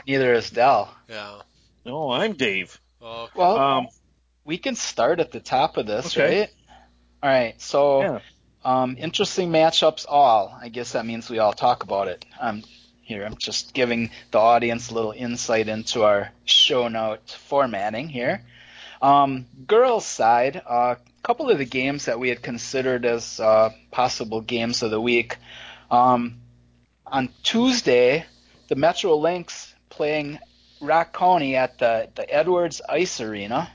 [0.07, 0.93] Neither is Del.
[1.09, 1.40] Yeah.
[1.85, 2.81] no, I'm Dave.
[3.01, 3.88] Oh, Well, Um,
[4.45, 6.40] we can start at the top of this, Okay.
[6.40, 6.51] right?
[7.23, 7.61] All right.
[7.61, 8.19] So, Yeah.
[8.64, 10.07] um, interesting matchups.
[10.09, 10.57] All.
[10.61, 12.25] I guess that means we all talk about it.
[12.40, 12.62] Um,
[13.03, 18.45] here, I'm just giving the audience a little insight into our show note formatting here.
[19.03, 24.41] Um, girls' side, uh, couple of the games that we had considered as uh, possible
[24.41, 25.37] games of the week.
[25.91, 26.41] Um,
[27.07, 28.25] on Tuesday,
[28.69, 30.39] the Metro Lynx playing
[30.81, 33.71] Rock County at the, the Edwards Ice Arena.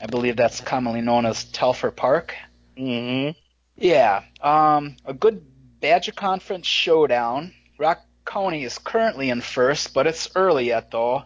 [0.00, 2.34] I believe that's commonly known as Telfer Park.
[2.76, 3.30] hmm
[3.76, 5.44] Yeah, um, a good
[5.80, 7.52] Badger Conference showdown.
[7.78, 11.24] Rock County is currently in first, but it's early yet though.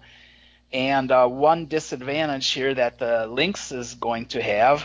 [0.72, 4.84] And uh, one disadvantage here that the Lynx is going to have,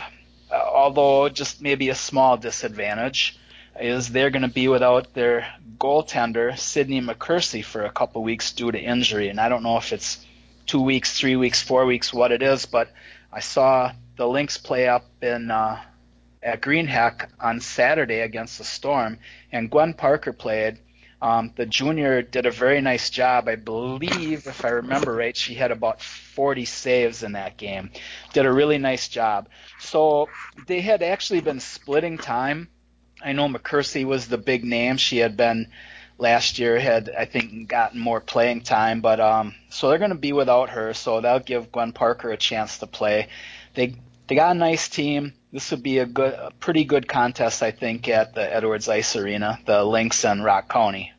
[0.54, 3.38] although just maybe a small disadvantage,
[3.80, 5.46] is they're going to be without their
[5.78, 9.28] goaltender Sydney McCursey for a couple weeks due to injury.
[9.28, 10.24] And I don't know if it's
[10.66, 12.88] two weeks, three weeks, four weeks, what it is, but
[13.32, 15.80] I saw the Lynx play up in uh,
[16.42, 19.18] at Greenheck on Saturday against the Storm,
[19.50, 20.78] and Gwen Parker played.
[21.20, 23.48] Um, the junior did a very nice job.
[23.48, 26.02] I believe, if I remember right, she had about
[26.34, 27.90] 40 saves in that game.
[28.32, 29.48] Did a really nice job.
[29.78, 30.28] So
[30.66, 32.68] they had actually been splitting time.
[33.22, 34.96] I know McCursey was the big name.
[34.96, 35.68] She had been
[36.18, 40.16] last year had I think gotten more playing time, but um, so they're going to
[40.16, 40.94] be without her.
[40.94, 43.28] So that'll give Gwen Parker a chance to play.
[43.74, 45.34] They they got a nice team.
[45.52, 49.16] This would be a good, a pretty good contest, I think, at the Edwards Ice
[49.16, 51.12] Arena, the Lynx and Rock County.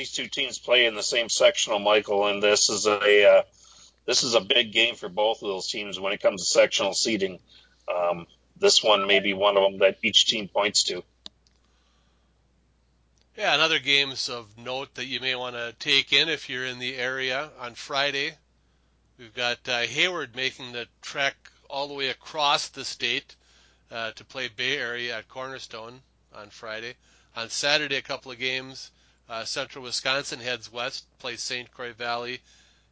[0.00, 3.42] These two teams play in the same sectional, Michael, and this is a uh,
[4.06, 6.94] this is a big game for both of those teams when it comes to sectional
[6.94, 7.38] seeding.
[7.86, 11.04] Um, this one may be one of them that each team points to.
[13.36, 16.64] Yeah, and other games of note that you may want to take in if you're
[16.64, 18.32] in the area on Friday.
[19.18, 21.36] We've got uh, Hayward making the trek
[21.68, 23.36] all the way across the state
[23.90, 26.00] uh, to play Bay Area at Cornerstone
[26.34, 26.94] on Friday.
[27.36, 28.90] On Saturday, a couple of games.
[29.30, 31.70] Uh, Central Wisconsin heads west, plays St.
[31.70, 32.40] Croix Valley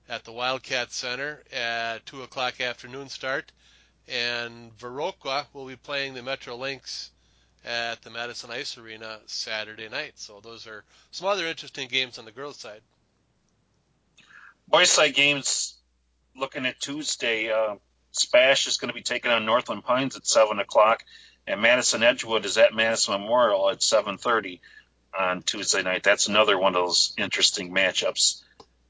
[0.08, 3.50] at the Wildcat Center at 2 o'clock afternoon start.
[4.06, 7.10] And Viroqua will be playing the Metro Lynx
[7.64, 10.12] at the Madison Ice Arena Saturday night.
[10.14, 12.82] So those are some other interesting games on the girls' side.
[14.68, 15.74] Boys' side games.
[16.36, 17.74] Looking at Tuesday, uh,
[18.12, 21.02] Spash is going to be taking on Northland Pines at seven o'clock,
[21.48, 24.60] and Madison Edgewood is at Madison Memorial at seven thirty
[25.16, 26.02] on Tuesday night.
[26.02, 28.42] That's another one of those interesting matchups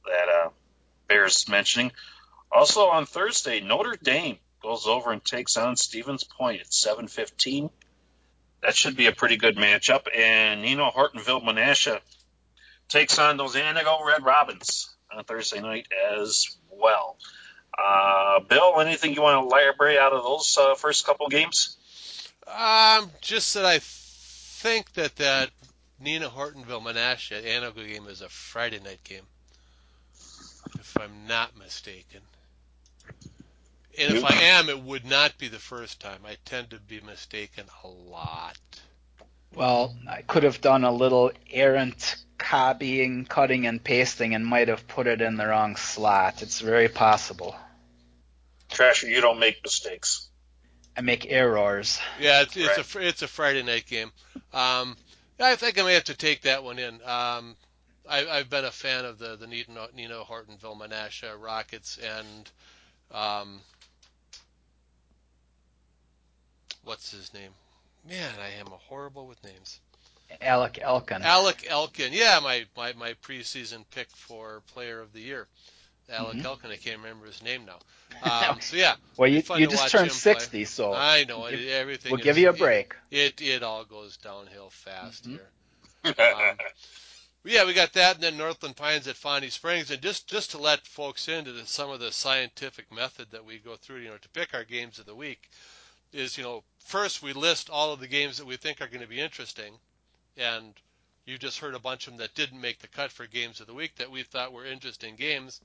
[0.04, 0.50] that uh,
[1.08, 1.92] bears mentioning.
[2.50, 7.70] Also on Thursday, Notre Dame goes over and takes on Stevens Point at seven fifteen.
[8.62, 10.06] That should be a pretty good matchup.
[10.14, 12.00] And Nino Hortonville Menasha
[12.88, 17.16] takes on those Anago Red Robins on Thursday night as well.
[17.78, 21.76] Uh, Bill, anything you want to elaborate out of those uh, first couple games?
[22.48, 25.50] Um, just that I think that that
[26.02, 29.24] Neenah Hortonville Menasha Anago game is a Friday night game,
[30.78, 32.20] if I'm not mistaken.
[33.98, 36.20] And if I am, it would not be the first time.
[36.24, 38.56] I tend to be mistaken a lot.
[39.54, 44.86] Well, I could have done a little errant copying, cutting, and pasting, and might have
[44.86, 46.42] put it in the wrong slot.
[46.42, 47.56] It's very possible.
[48.70, 50.28] Trasher, you don't make mistakes.
[50.96, 51.98] I make errors.
[52.20, 53.04] Yeah, it's, it's Right.
[53.04, 54.12] a it's a Friday night game.
[54.52, 54.96] Um,
[55.40, 56.94] I think I may have to take that one in.
[57.04, 57.56] Um,
[58.08, 62.50] I, I've been a fan of the the Nino, Nino Hortonville Menasha Rockets and
[63.12, 63.60] um,
[66.84, 67.50] what's his name?
[68.08, 69.80] Man, I am horrible with names.
[70.40, 71.22] Alec Elkin.
[71.22, 72.12] Alec Elkin.
[72.12, 75.46] Yeah, my, my, my preseason pick for Player of the Year.
[76.10, 76.44] Alec Mhm.
[76.44, 76.70] Elkin.
[76.70, 77.78] I can't remember his name now.
[78.22, 80.32] Um, so yeah, Well, you, you just turned him play.
[80.34, 82.10] 60, so I know it, give- everything.
[82.10, 82.94] we'll is- give you a break.
[83.10, 85.38] It it all goes downhill fast Mhm.
[86.04, 86.14] here.
[86.18, 86.56] Um,
[87.44, 90.58] yeah, we got that, and then Northland Pines at Fondy Springs, and just just to
[90.58, 94.18] let folks into the, some of the scientific method that we go through, you know,
[94.18, 95.48] to pick our games of the week,
[96.12, 99.02] is you know first we list all of the games that we think are going
[99.02, 99.78] to be interesting,
[100.36, 100.74] and
[101.26, 103.66] you just heard a bunch of them that didn't make the cut for games of
[103.66, 105.60] the week that we thought were interesting games,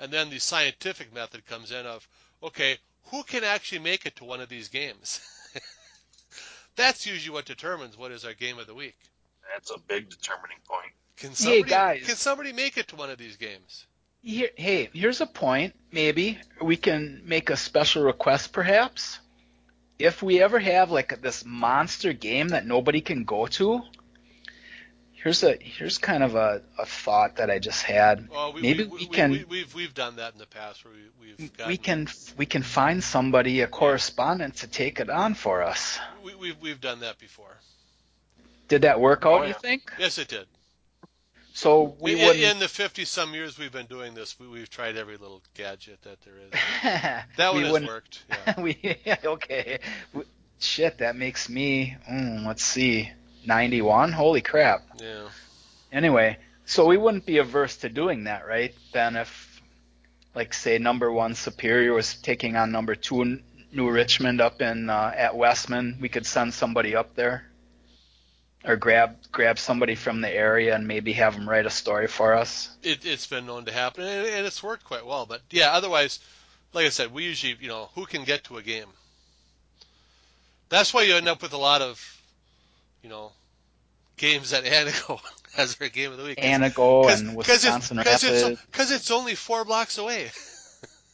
[0.00, 2.06] and then the scientific method comes in of
[2.42, 2.78] okay,
[3.10, 5.20] who can actually make it to one of these games?
[6.76, 8.96] That's usually what determines what is our game of the week.
[9.52, 10.92] That's a big determining point.
[11.16, 12.06] Can Hey, somebody guys.
[12.06, 13.86] can somebody make it to one of these games?
[14.22, 15.74] Here, hey, here's a point.
[15.92, 19.20] Maybe we can make a special request, perhaps.
[19.98, 23.82] If we ever have like this monster game that nobody can go to,
[25.24, 28.28] here's a here's kind of a, a thought that I just had.
[28.30, 30.84] Well, we, Maybe we, we we, can- we, we've we've done that in the past
[30.84, 32.06] where we, we've gotten, We can
[32.36, 35.98] we can find somebody, a correspondent, to take it on for us.
[36.22, 37.56] we, we've we've done that before.
[38.68, 39.42] Did that work out?
[39.42, 39.92] Oh, You think?
[39.98, 40.46] Yes, it did.
[41.54, 44.96] So we in, in the fifty some years we've been doing this, we, we've tried
[44.96, 46.50] every little gadget that there is.
[47.36, 48.24] That one has worked.
[48.28, 48.60] Yeah.
[48.60, 49.78] we okay.
[50.58, 51.96] Shit, that makes me.
[52.10, 53.10] Mm, let's see,
[53.46, 54.12] ninety-one.
[54.12, 54.82] Holy crap.
[55.00, 55.28] yeah.
[55.92, 58.74] Anyway, so we wouldn't be averse to doing that, right?
[58.92, 59.62] Then if,
[60.34, 63.40] like, say, number one Superior was taking on number two
[63.72, 67.46] New Richmond up in uh, at Westman, we could send somebody up there,
[68.64, 72.34] or grab grab somebody from the area and maybe have them write a story for
[72.34, 72.70] us.
[72.82, 75.26] It, it's been known to happen, and, and it's worked quite well.
[75.26, 76.20] But yeah, otherwise,
[76.72, 78.88] like I said, we usually, you know, who can get to a game.
[80.70, 82.13] That's why you end up with a lot of,
[83.04, 83.30] you know,
[84.16, 85.20] games at Anago
[85.56, 86.38] as our game of the week.
[86.38, 88.60] Anago Cause, and 'cause Wisconsin it's, cause Rapids.
[88.72, 90.32] cause it's only four blocks away.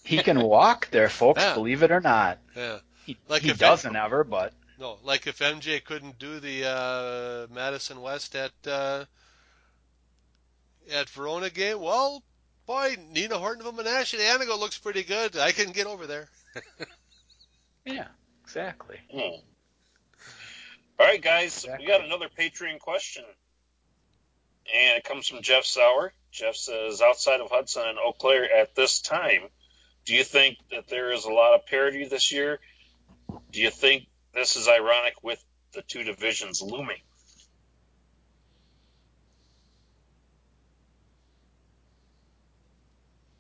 [0.03, 1.43] He can walk there, folks.
[1.43, 1.55] Yeah.
[1.55, 2.39] Believe it or not.
[2.57, 2.79] Yeah.
[3.05, 7.55] He, Like he if doesn't ever, but No, like if MJ couldn't do the uh,
[7.55, 9.05] Madison West at uh,
[10.91, 12.25] at Verona game, well,
[12.67, 15.37] boy, Neenah Hortonville Menasha at Anago looks pretty good.
[15.37, 16.29] I can get over there.
[17.85, 18.09] yeah,
[18.43, 18.99] exactly.
[19.13, 19.43] Hmm.
[21.11, 21.87] All right, guys, Exactly.
[21.87, 23.25] we got another Patreon question.
[24.73, 26.13] And it comes from Jeff Sauer.
[26.31, 29.49] Jeff says, outside of Hudson and Eau Claire at this time,
[30.05, 32.61] do you think that there is a lot of parity this year?
[33.51, 37.01] Do you think this is ironic with the two divisions looming?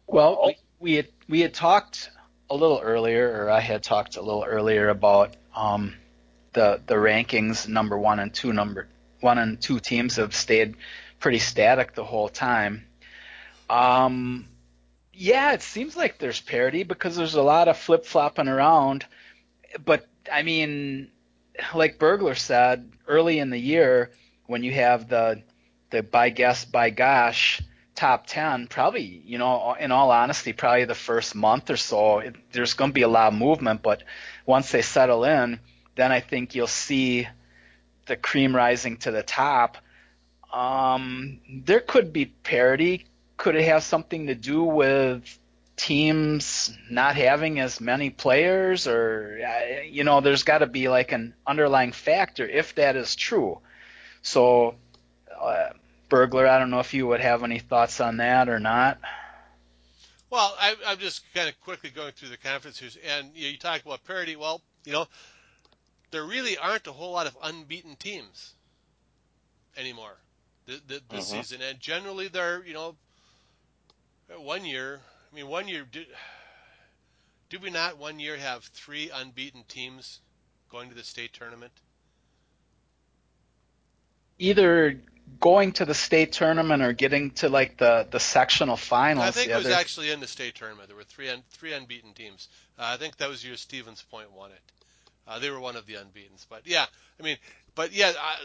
[0.08, 2.10] Well, we, we had we had talked
[2.50, 5.94] a little earlier, or I had talked a little earlier about um,
[6.52, 7.68] the the rankings.
[7.68, 8.88] Number one and two, number
[9.20, 10.76] one and two teams have stayed
[11.18, 12.86] pretty static the whole time.
[13.68, 14.46] Um,
[15.12, 19.04] yeah, it seems like there's parity because there's a lot of flip flopping around.
[19.84, 21.10] But I mean,
[21.74, 24.10] like Burglar said early in the year,
[24.46, 25.42] when you have the
[25.90, 27.62] the by guess by gosh
[27.94, 32.34] top 10 probably you know in all honesty probably the first month or so it,
[32.52, 34.02] there's going to be a lot of movement but
[34.46, 35.60] once they settle in
[36.00, 37.26] then i think you'll see
[38.10, 39.78] the cream rising to the top.
[40.52, 43.06] Um, there could be parity.
[43.36, 45.38] Could it have something to do with
[45.76, 48.88] teams not having as many players?
[48.88, 53.60] Or you know there's got to be like an underlying factor if that is true.
[54.22, 54.74] So
[55.40, 55.70] uh,
[56.10, 58.98] burglar i don't know if you would have any thoughts on that or not.
[60.28, 63.58] Well, I, I'm just kind of quickly going through the conferences, and you, know, you
[63.58, 64.36] talk about parity.
[64.36, 65.06] Well, you know,
[66.10, 68.54] there really aren't a whole lot of unbeaten teams
[69.76, 70.16] anymore
[70.66, 71.32] th- th- this Mhm.
[71.32, 72.96] season, and generally they're, you know,
[74.36, 75.00] one year.
[75.30, 76.06] I mean, one year did,
[77.48, 80.20] did we not one year have three unbeaten teams
[80.68, 81.72] going to the state tournament?
[84.38, 84.98] either
[85.38, 89.48] going to the state tournament or getting to like the the sectional finals I think
[89.48, 90.88] yeah, it was there's- actually in the state tournament.
[90.88, 92.48] There were three un, three unbeaten teams.
[92.78, 94.60] Uh, I think that was your Stevens Point won it.
[95.30, 96.44] Uh, they were one of the unbeaten's.
[96.50, 96.86] But yeah,
[97.18, 97.36] I mean,
[97.76, 98.36] but yeah, I,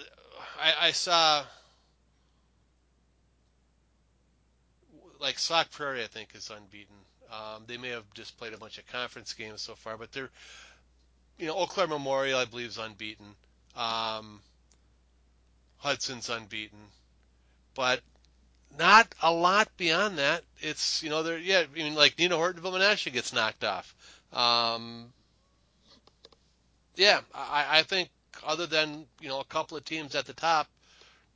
[0.61, 1.43] I, I saw
[5.19, 6.03] like Sauk Prairie.
[6.03, 6.95] I think is unbeaten.
[7.31, 10.29] Um, they may have just played a bunch of conference games so far, but they're
[11.39, 13.33] you know Eau Claire Memorial I believe is unbeaten.
[13.75, 14.41] Um,
[15.77, 16.77] Hudson's unbeaten,
[17.73, 18.01] but
[18.77, 20.43] not a lot beyond that.
[20.59, 23.95] It's you know there yeah I mean like Neenah Hortonville Menasha gets knocked off.
[24.31, 25.11] Um,
[26.95, 28.09] yeah, I, I think
[28.45, 30.67] other than you know a couple of teams at the top,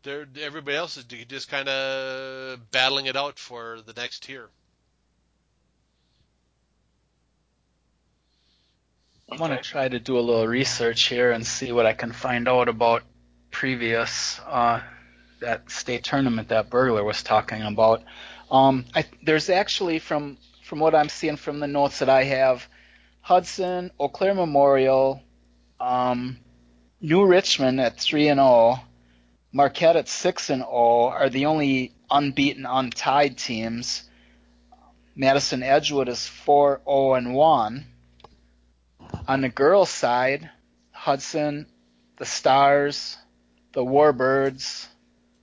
[0.03, 4.49] they everybody else is just kind of battling it out for the next tier.
[9.32, 12.47] I'm gonna try to do a little research here and see what I can find
[12.47, 13.03] out about
[13.51, 14.82] previous uh,
[15.39, 18.03] that state tournament that burglar was talking about.
[18.49, 22.68] Um, I, there's actually from from what I'm seeing from the notes that I have,
[23.22, 25.22] Hudson, Eau Claire Memorial,
[25.80, 26.38] um,
[27.01, 28.80] New Richmond at three and oh,
[29.51, 34.03] Marquette at six and oh are the only unbeaten, untied teams.
[35.15, 37.86] Madison Edgewood is four zero and one.
[39.27, 40.49] On the girls' side,
[40.91, 41.65] Hudson,
[42.17, 43.17] the Stars,
[43.73, 44.88] the Warbirds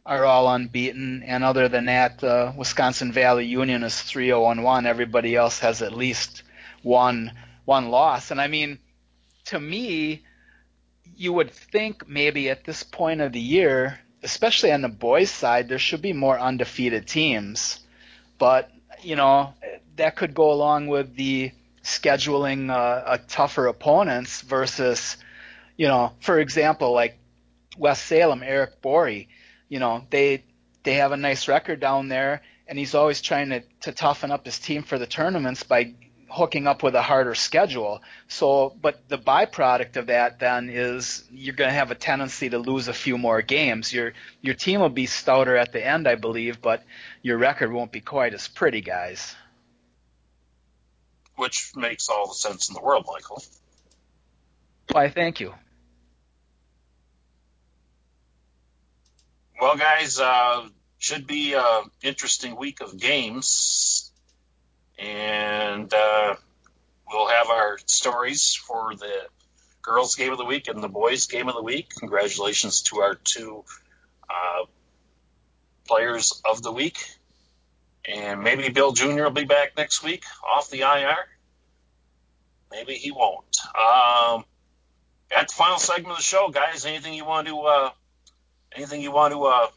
[0.04, 4.62] are all unbeaten, and other than that, uh, Wisconsin Valley Union is three zero and
[4.62, 4.86] one.
[4.86, 6.42] Everybody else has at least
[6.82, 7.32] one
[7.64, 8.30] one loss.
[8.30, 8.78] And I mean,
[9.46, 10.24] to me,
[11.16, 15.68] you would think maybe at this point of the year, especially on the boys' side,
[15.68, 17.80] there should be more undefeated teams.
[18.38, 18.70] But
[19.02, 19.54] you know,
[19.96, 25.16] that could go along with the scheduling uh, a tougher opponents versus,
[25.76, 27.18] you know, for example, like
[27.78, 29.28] West Salem, Eric Borey,
[29.68, 30.44] you know, they
[30.82, 34.44] they have a nice record down there, and he's always trying to, to toughen up
[34.44, 35.94] his team for the tournaments by
[36.36, 38.02] hooking up with a harder schedule.
[38.28, 42.58] So, but the byproduct of that then is you're going to have a tendency to
[42.58, 43.92] lose a few more games.
[43.92, 44.12] Your
[44.42, 46.84] your team will be stouter at the end, I believe, but
[47.22, 49.34] your record won't be quite as pretty, guys.
[51.36, 53.42] Which makes all the sense in the world, Michael.
[54.92, 55.54] Why, thank you.
[59.60, 60.68] Well, guys, uh,
[60.98, 64.12] should be an interesting week of games,
[64.98, 66.34] and uh,
[67.08, 69.26] we'll have our stories for the
[69.82, 71.90] girls' game of the week and the boys' game of the week.
[71.98, 73.64] Congratulations to our two
[74.28, 74.64] uh,
[75.86, 76.98] players of the week,
[78.04, 79.24] and maybe Bill Jr.
[79.24, 81.16] will be back next week off the IR.
[82.70, 83.56] Maybe he won't.
[83.74, 84.44] Um,
[85.34, 87.90] at the final segment of the show, guys, anything you want to uh,
[88.76, 89.68] Anything you want to uh,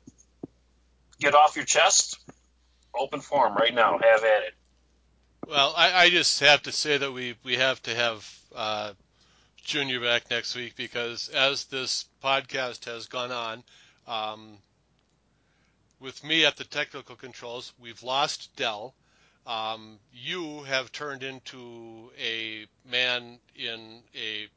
[1.21, 2.19] get off your chest?
[2.93, 3.97] Open forum right now.
[3.97, 4.53] Have at it.
[5.49, 8.91] Well, I, I just have to say that we, we have to have uh,
[9.57, 13.63] Junior back next week because as this podcast has gone on,
[14.07, 14.57] um,
[15.99, 18.93] with me at the technical controls, we've lost Del.
[19.47, 24.47] Um, you have turned into a man in a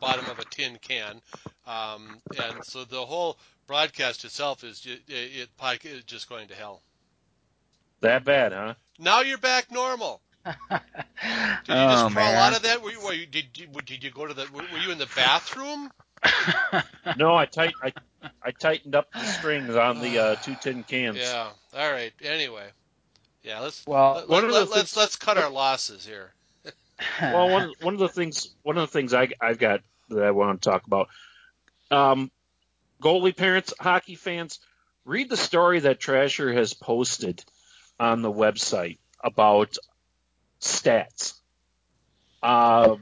[0.00, 1.20] bottom of a tin can,
[1.66, 5.50] um, and so the whole broadcast itself is it, it,
[5.84, 6.80] it just going to hell.
[8.00, 8.74] That bad, huh?
[8.98, 10.20] Now you're back normal.
[10.44, 12.36] Did you oh, just crawl man.
[12.36, 12.82] out of that?
[12.82, 14.46] Were you, were you, did, you, did you go to the?
[14.52, 15.90] Were, were you in the bathroom?
[17.16, 17.92] no, I tight I,
[18.42, 21.16] I tightened up the strings on the uh, two tin cans.
[21.16, 21.48] Yeah.
[21.74, 22.12] All right.
[22.22, 22.66] Anyway.
[23.42, 23.60] Yeah.
[23.60, 24.24] Let's well.
[24.28, 26.32] Let, let, let, let's let's cut our losses here.
[27.22, 29.80] well, one one of the things one of the things I I've got
[30.10, 31.08] that I want to talk about.
[31.90, 32.30] Um,
[33.02, 34.60] goalie parents, hockey fans,
[35.04, 37.44] read the story that Trasher has posted
[37.98, 39.76] on the website about
[40.60, 41.34] stats.
[42.42, 42.96] Uh,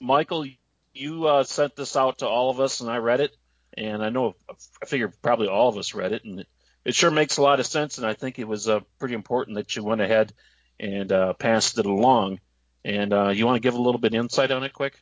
[0.00, 0.46] Michael,
[0.92, 3.36] you uh, sent this out to all of us, and I read it,
[3.76, 4.34] and I know
[4.82, 6.48] I figure probably all of us read it, and it,
[6.84, 9.56] it sure makes a lot of sense, and I think it was uh, pretty important
[9.56, 10.32] that you went ahead
[10.78, 12.40] and uh, passed it along.
[12.84, 15.00] And uh, you want to give a little bit of insight on it, quick?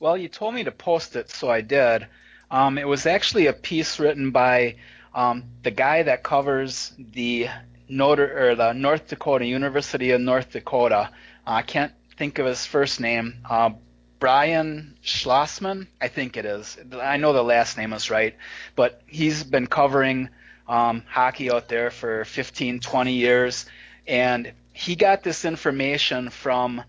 [0.00, 2.06] Well, you told me to post it, so I did.
[2.50, 4.76] Um, it was actually a piece written by
[5.16, 7.48] um, the guy that covers the
[7.88, 11.10] Notre, or the North Dakota University of North Dakota.
[11.46, 13.38] Uh, I can't think of his first name.
[13.48, 13.70] Uh,
[14.18, 16.76] Brian Schlossman, I think it is.
[17.00, 18.36] I know the last name is right,
[18.74, 20.28] but he's been covering
[20.68, 23.66] um, hockey out there for 15, 20 years,
[24.06, 26.82] and he got this information from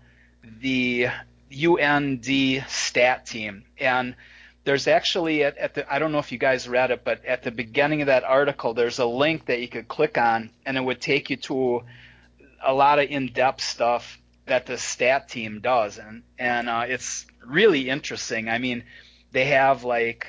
[0.60, 1.08] the
[1.50, 2.26] UND
[2.68, 4.14] stat team, and
[4.68, 7.42] there's actually at, at, the I don't know if you guys read it, but at
[7.42, 10.84] the beginning of that article, there's a link that you could click on, and it
[10.84, 11.84] would take you to
[12.62, 17.88] a lot of in-depth stuff that the stat team does, and and uh, it's really
[17.88, 18.50] interesting.
[18.50, 18.84] I mean,
[19.32, 20.26] they have like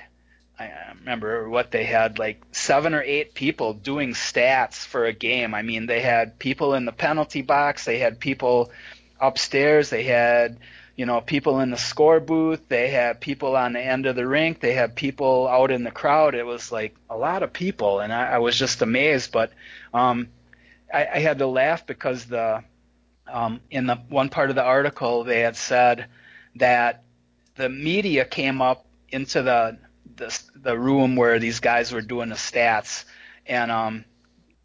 [0.58, 5.54] I remember what they had like seven or eight people doing stats for a game.
[5.54, 8.72] I mean, they had people in the penalty box, they had people
[9.20, 10.60] upstairs, they had
[11.00, 12.68] you know, people in the score booth.
[12.68, 14.60] They had people on the end of the rink.
[14.60, 16.36] They had people out in the crowd.
[16.36, 19.32] It was like a lot of people, and I, I was just amazed.
[19.32, 19.54] But
[19.94, 20.28] um,
[20.94, 22.66] I, I had to laugh because the
[23.32, 26.08] um, in the one part of the article they had said
[26.56, 27.06] that
[27.56, 29.78] the media came up into the
[30.18, 33.06] the, the room where these guys were doing the stats,
[33.46, 34.04] and um,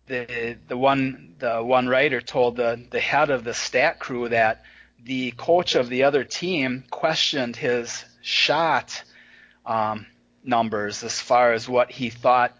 [0.06, 4.64] the the one the one writer told the the head of the stat crew that
[5.04, 9.04] the coach of the other team questioned his shot
[9.66, 10.06] um,
[10.42, 12.56] numbers as far as what he thought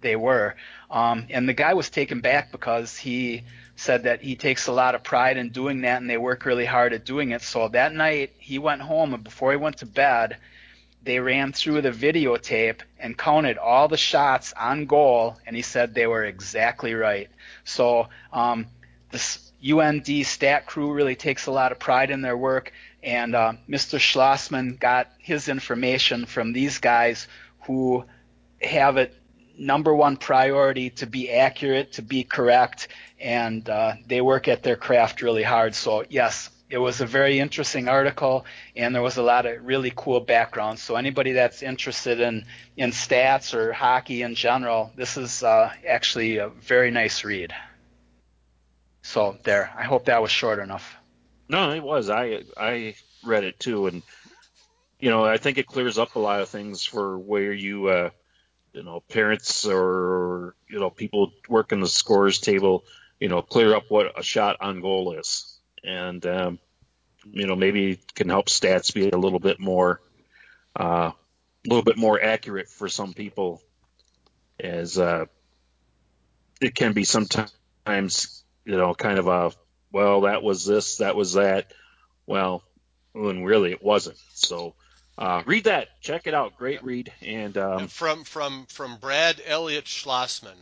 [0.00, 0.54] they were.
[0.90, 3.42] Um, and the guy was taken back because he
[3.76, 6.64] said that he takes a lot of pride in doing that and they work really
[6.64, 7.42] hard at doing it.
[7.42, 10.36] So that night he went home and before he went to bed,
[11.02, 15.94] they ran through the videotape and counted all the shots on goal and he said
[15.94, 17.30] they were exactly right.
[17.64, 18.66] So um,
[19.10, 23.52] this UND stat crew really takes a lot of pride in their work and uh,
[23.68, 23.98] Mr.
[23.98, 27.28] Schlossman got his information from these guys
[27.66, 28.04] who
[28.60, 29.14] have it
[29.58, 32.88] number one priority to be accurate, to be correct,
[33.20, 35.74] and uh, they work at their craft really hard.
[35.74, 38.44] So yes, it was a very interesting article,
[38.76, 40.78] and there was a lot of really cool background.
[40.78, 42.44] So anybody that's interested in
[42.76, 47.52] in stats or hockey in general, this is uh, actually a very nice read.
[49.02, 50.96] So there, I hope that was short enough.
[51.48, 52.10] No, it was.
[52.10, 52.94] I I
[53.24, 54.02] read it too, and
[55.00, 58.10] you know I think it clears up a lot of things for where you uh,
[58.72, 62.84] you know parents or you know people working the scores table
[63.20, 66.58] you know clear up what a shot on goal is and um,
[67.30, 70.00] you know maybe it can help stats be a little bit more
[70.78, 73.62] uh, a little bit more accurate for some people
[74.60, 75.24] as uh,
[76.60, 78.37] it can be sometimes
[78.68, 79.50] you know kind of a
[79.90, 81.72] well that was this that was that
[82.26, 82.62] well
[83.12, 84.74] when really it wasn't so
[85.16, 86.00] uh, read that.
[86.00, 86.56] Check it out.
[86.56, 87.12] Great read.
[87.20, 90.54] And, um, and from from from Brad Elliott Schlossman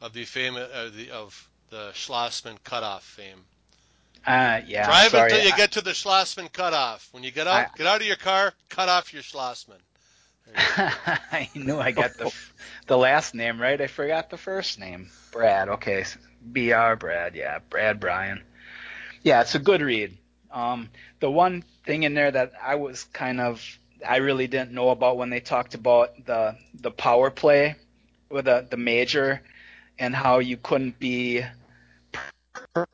[0.00, 3.44] of the famous uh, the, of the Schlossman cutoff fame.
[4.26, 4.86] Uh, yeah.
[4.86, 5.24] Drive sorry.
[5.24, 7.08] until you I, get to the Schlossman cutoff.
[7.12, 9.80] When you get out, I, get out of your car, cut off your Schlossman.
[10.56, 12.32] I knew I got the
[12.86, 13.78] the last name right.
[13.78, 15.10] I forgot the first name.
[15.30, 15.68] Brad.
[15.68, 16.04] Okay.
[16.40, 17.34] Br Brad.
[17.34, 17.58] Yeah.
[17.68, 18.42] Brad Bryan.
[19.22, 20.16] Yeah, it's a good read.
[20.50, 20.88] Um,
[21.20, 23.62] the one thing in there that I was kind of
[24.06, 27.76] I really didn't know about when they talked about the the power play
[28.30, 29.42] with the the major
[29.98, 31.44] and how you couldn't be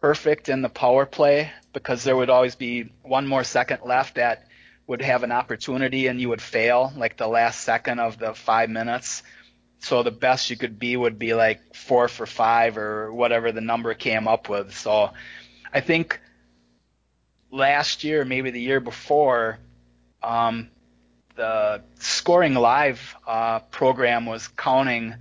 [0.01, 4.47] perfect in the power play because there would always be one more second left that
[4.87, 8.71] would have an opportunity and you would fail like the last second of the five
[8.71, 9.23] minutes.
[9.79, 13.61] So the best you could be would be like four for five or whatever the
[13.61, 14.77] number came up with.
[14.77, 15.11] So
[15.73, 16.21] I think
[17.51, 19.59] last year, maybe the year before,
[20.23, 20.71] um,
[21.37, 25.15] the scoring live uh, program was counting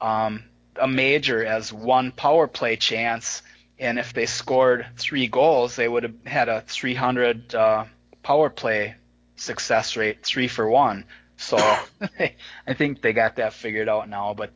[0.00, 0.44] um,
[0.80, 3.42] a major as one power play chance,
[3.78, 7.84] and if they scored three goals, they would have had a 300 uh,
[8.22, 8.94] power play
[9.36, 11.04] success rate, three for one.
[11.36, 11.56] So
[12.66, 14.52] I think they got that figured out now, but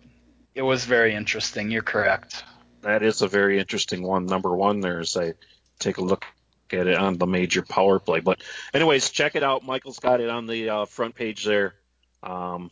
[0.55, 1.71] it was very interesting.
[1.71, 2.45] You're correct.
[2.83, 4.27] That is a very interesting one.
[4.27, 5.35] Number one, there's a
[5.79, 6.25] take a look
[6.73, 8.21] at it on the major power play.
[8.21, 9.65] But anyways, check it out.
[9.65, 11.75] Michael's got it on the uh, front page there.
[12.23, 12.71] Um,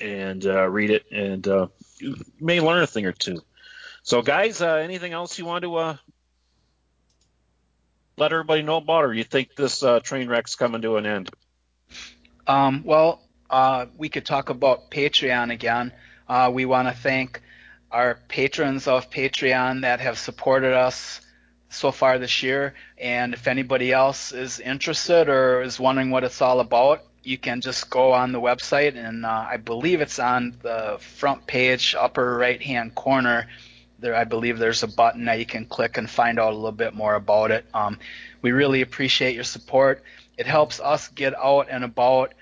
[0.00, 3.40] and uh, read it, and uh, you may learn a thing or two.
[4.02, 5.96] So, guys, uh, anything else you want to uh,
[8.16, 11.30] let everybody know about, or you think this uh, train wreck's coming to an end?
[12.46, 15.92] Um, well, uh, we could talk about Patreon again.
[16.28, 17.40] Uh, we want to thank
[17.90, 21.20] our patrons of Patreon that have supported us
[21.68, 22.74] so far this year.
[22.98, 27.60] And if anybody else is interested or is wondering what it's all about, you can
[27.60, 32.36] just go on the website, and uh, I believe it's on the front page, upper
[32.36, 33.46] right hand corner.
[34.00, 36.72] There, I believe there's a button that you can click and find out a little
[36.72, 37.64] bit more about it.
[37.72, 37.98] Um,
[38.40, 40.02] we really appreciate your support.
[40.36, 42.34] It helps us get out and about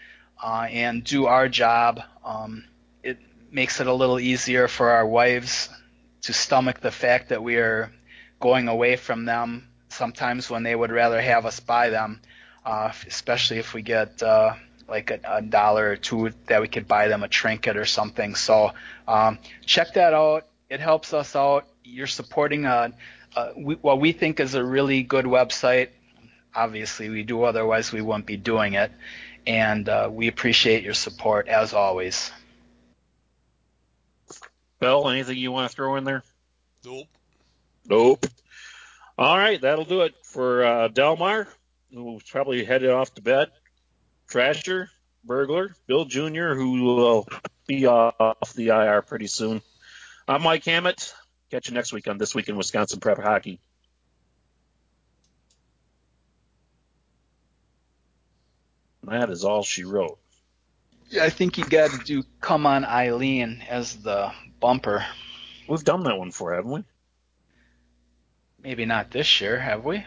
[0.42, 2.00] uh, and do our job.
[2.24, 2.64] Um,
[3.02, 3.18] it
[3.50, 5.68] makes it a little easier for our wives
[6.22, 7.92] to stomach the fact that we are
[8.38, 12.20] going away from them sometimes when they would rather have us buy them,
[12.64, 14.54] uh, especially if we get uh,
[14.88, 18.34] like a, a, dollar or two that we could buy them a trinket or something.
[18.34, 18.72] So
[19.06, 20.46] um, check that out.
[20.68, 21.66] It helps us out.
[21.84, 22.92] You're supporting a,
[23.36, 25.88] a what we think is a really good website.
[26.54, 27.42] Obviously, we do.
[27.44, 28.90] Otherwise, we wouldn't be doing it.
[29.46, 32.30] And uh, we appreciate your support as always.
[34.80, 36.22] Bill, anything you want to throw in there?
[36.84, 37.06] Nope.
[37.86, 38.26] Nope.
[39.18, 41.46] All right, that'll do it for uh, Delmar,
[41.92, 43.50] who's probably headed off to bed.
[44.30, 44.88] Trasher,
[45.24, 47.28] Burglar, Bill Jr., who will
[47.66, 49.60] be off the IR pretty soon.
[50.26, 51.12] I'm Mike Hammett.
[51.50, 53.60] Catch you next week on This Week in Wisconsin Prep Hockey.
[59.10, 60.18] That is all she wrote.
[61.08, 64.30] Yeah, I think you got to do "Come On, Eileen" as the
[64.60, 65.04] bumper.
[65.68, 66.84] We've done that one for, haven't we?
[68.62, 70.04] Maybe not this year, have we?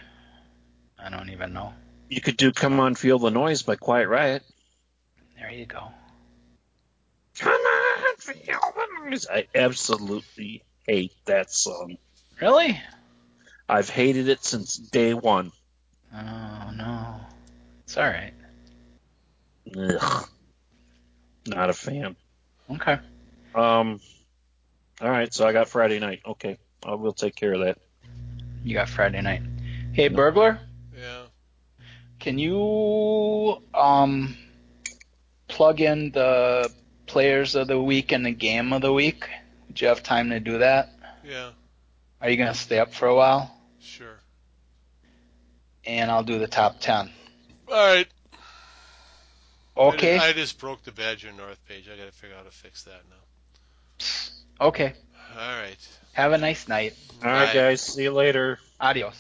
[0.98, 1.74] I don't even know.
[2.10, 4.44] You could do "Come On, Feel the Noise" by Quiet Riot.
[5.38, 5.92] There you go.
[7.40, 9.28] Come on, feel the noise.
[9.30, 11.98] I absolutely hate that song.
[12.40, 12.80] Really?
[13.68, 15.52] I've hated it since day one.
[16.16, 17.16] Oh no.
[17.84, 18.34] It's all right.
[19.78, 20.28] Ugh.
[21.48, 22.16] Not a fan.
[22.70, 23.00] Okay.
[23.56, 24.00] Um.
[25.02, 26.22] All right, so I got Friday night.
[26.26, 27.78] Okay, I will take care of that.
[28.64, 29.42] You got Friday night.
[29.92, 30.60] Hey, burglar.
[30.96, 31.24] Yeah.
[32.20, 34.38] Can you um
[35.48, 36.72] plug in the
[37.06, 39.28] players of the week and the game of the week?
[39.68, 40.94] Would you have time to do that?
[41.24, 41.52] Yeah.
[42.22, 43.54] Are you gonna stay up for a while?
[43.82, 44.20] Sure.
[45.86, 47.12] And I'll do the top ten.
[47.68, 48.08] All right.
[49.76, 50.16] Okay.
[50.16, 51.90] I just, I just, broke the Badger North page.
[51.92, 54.66] I got to figure out how to fix that now.
[54.68, 54.94] Okay.
[55.36, 55.78] All right.
[56.14, 56.94] Have a nice night.
[57.16, 57.46] All Bye.
[57.46, 57.82] right, guys.
[57.82, 58.60] See you later.
[58.80, 59.20] Adios.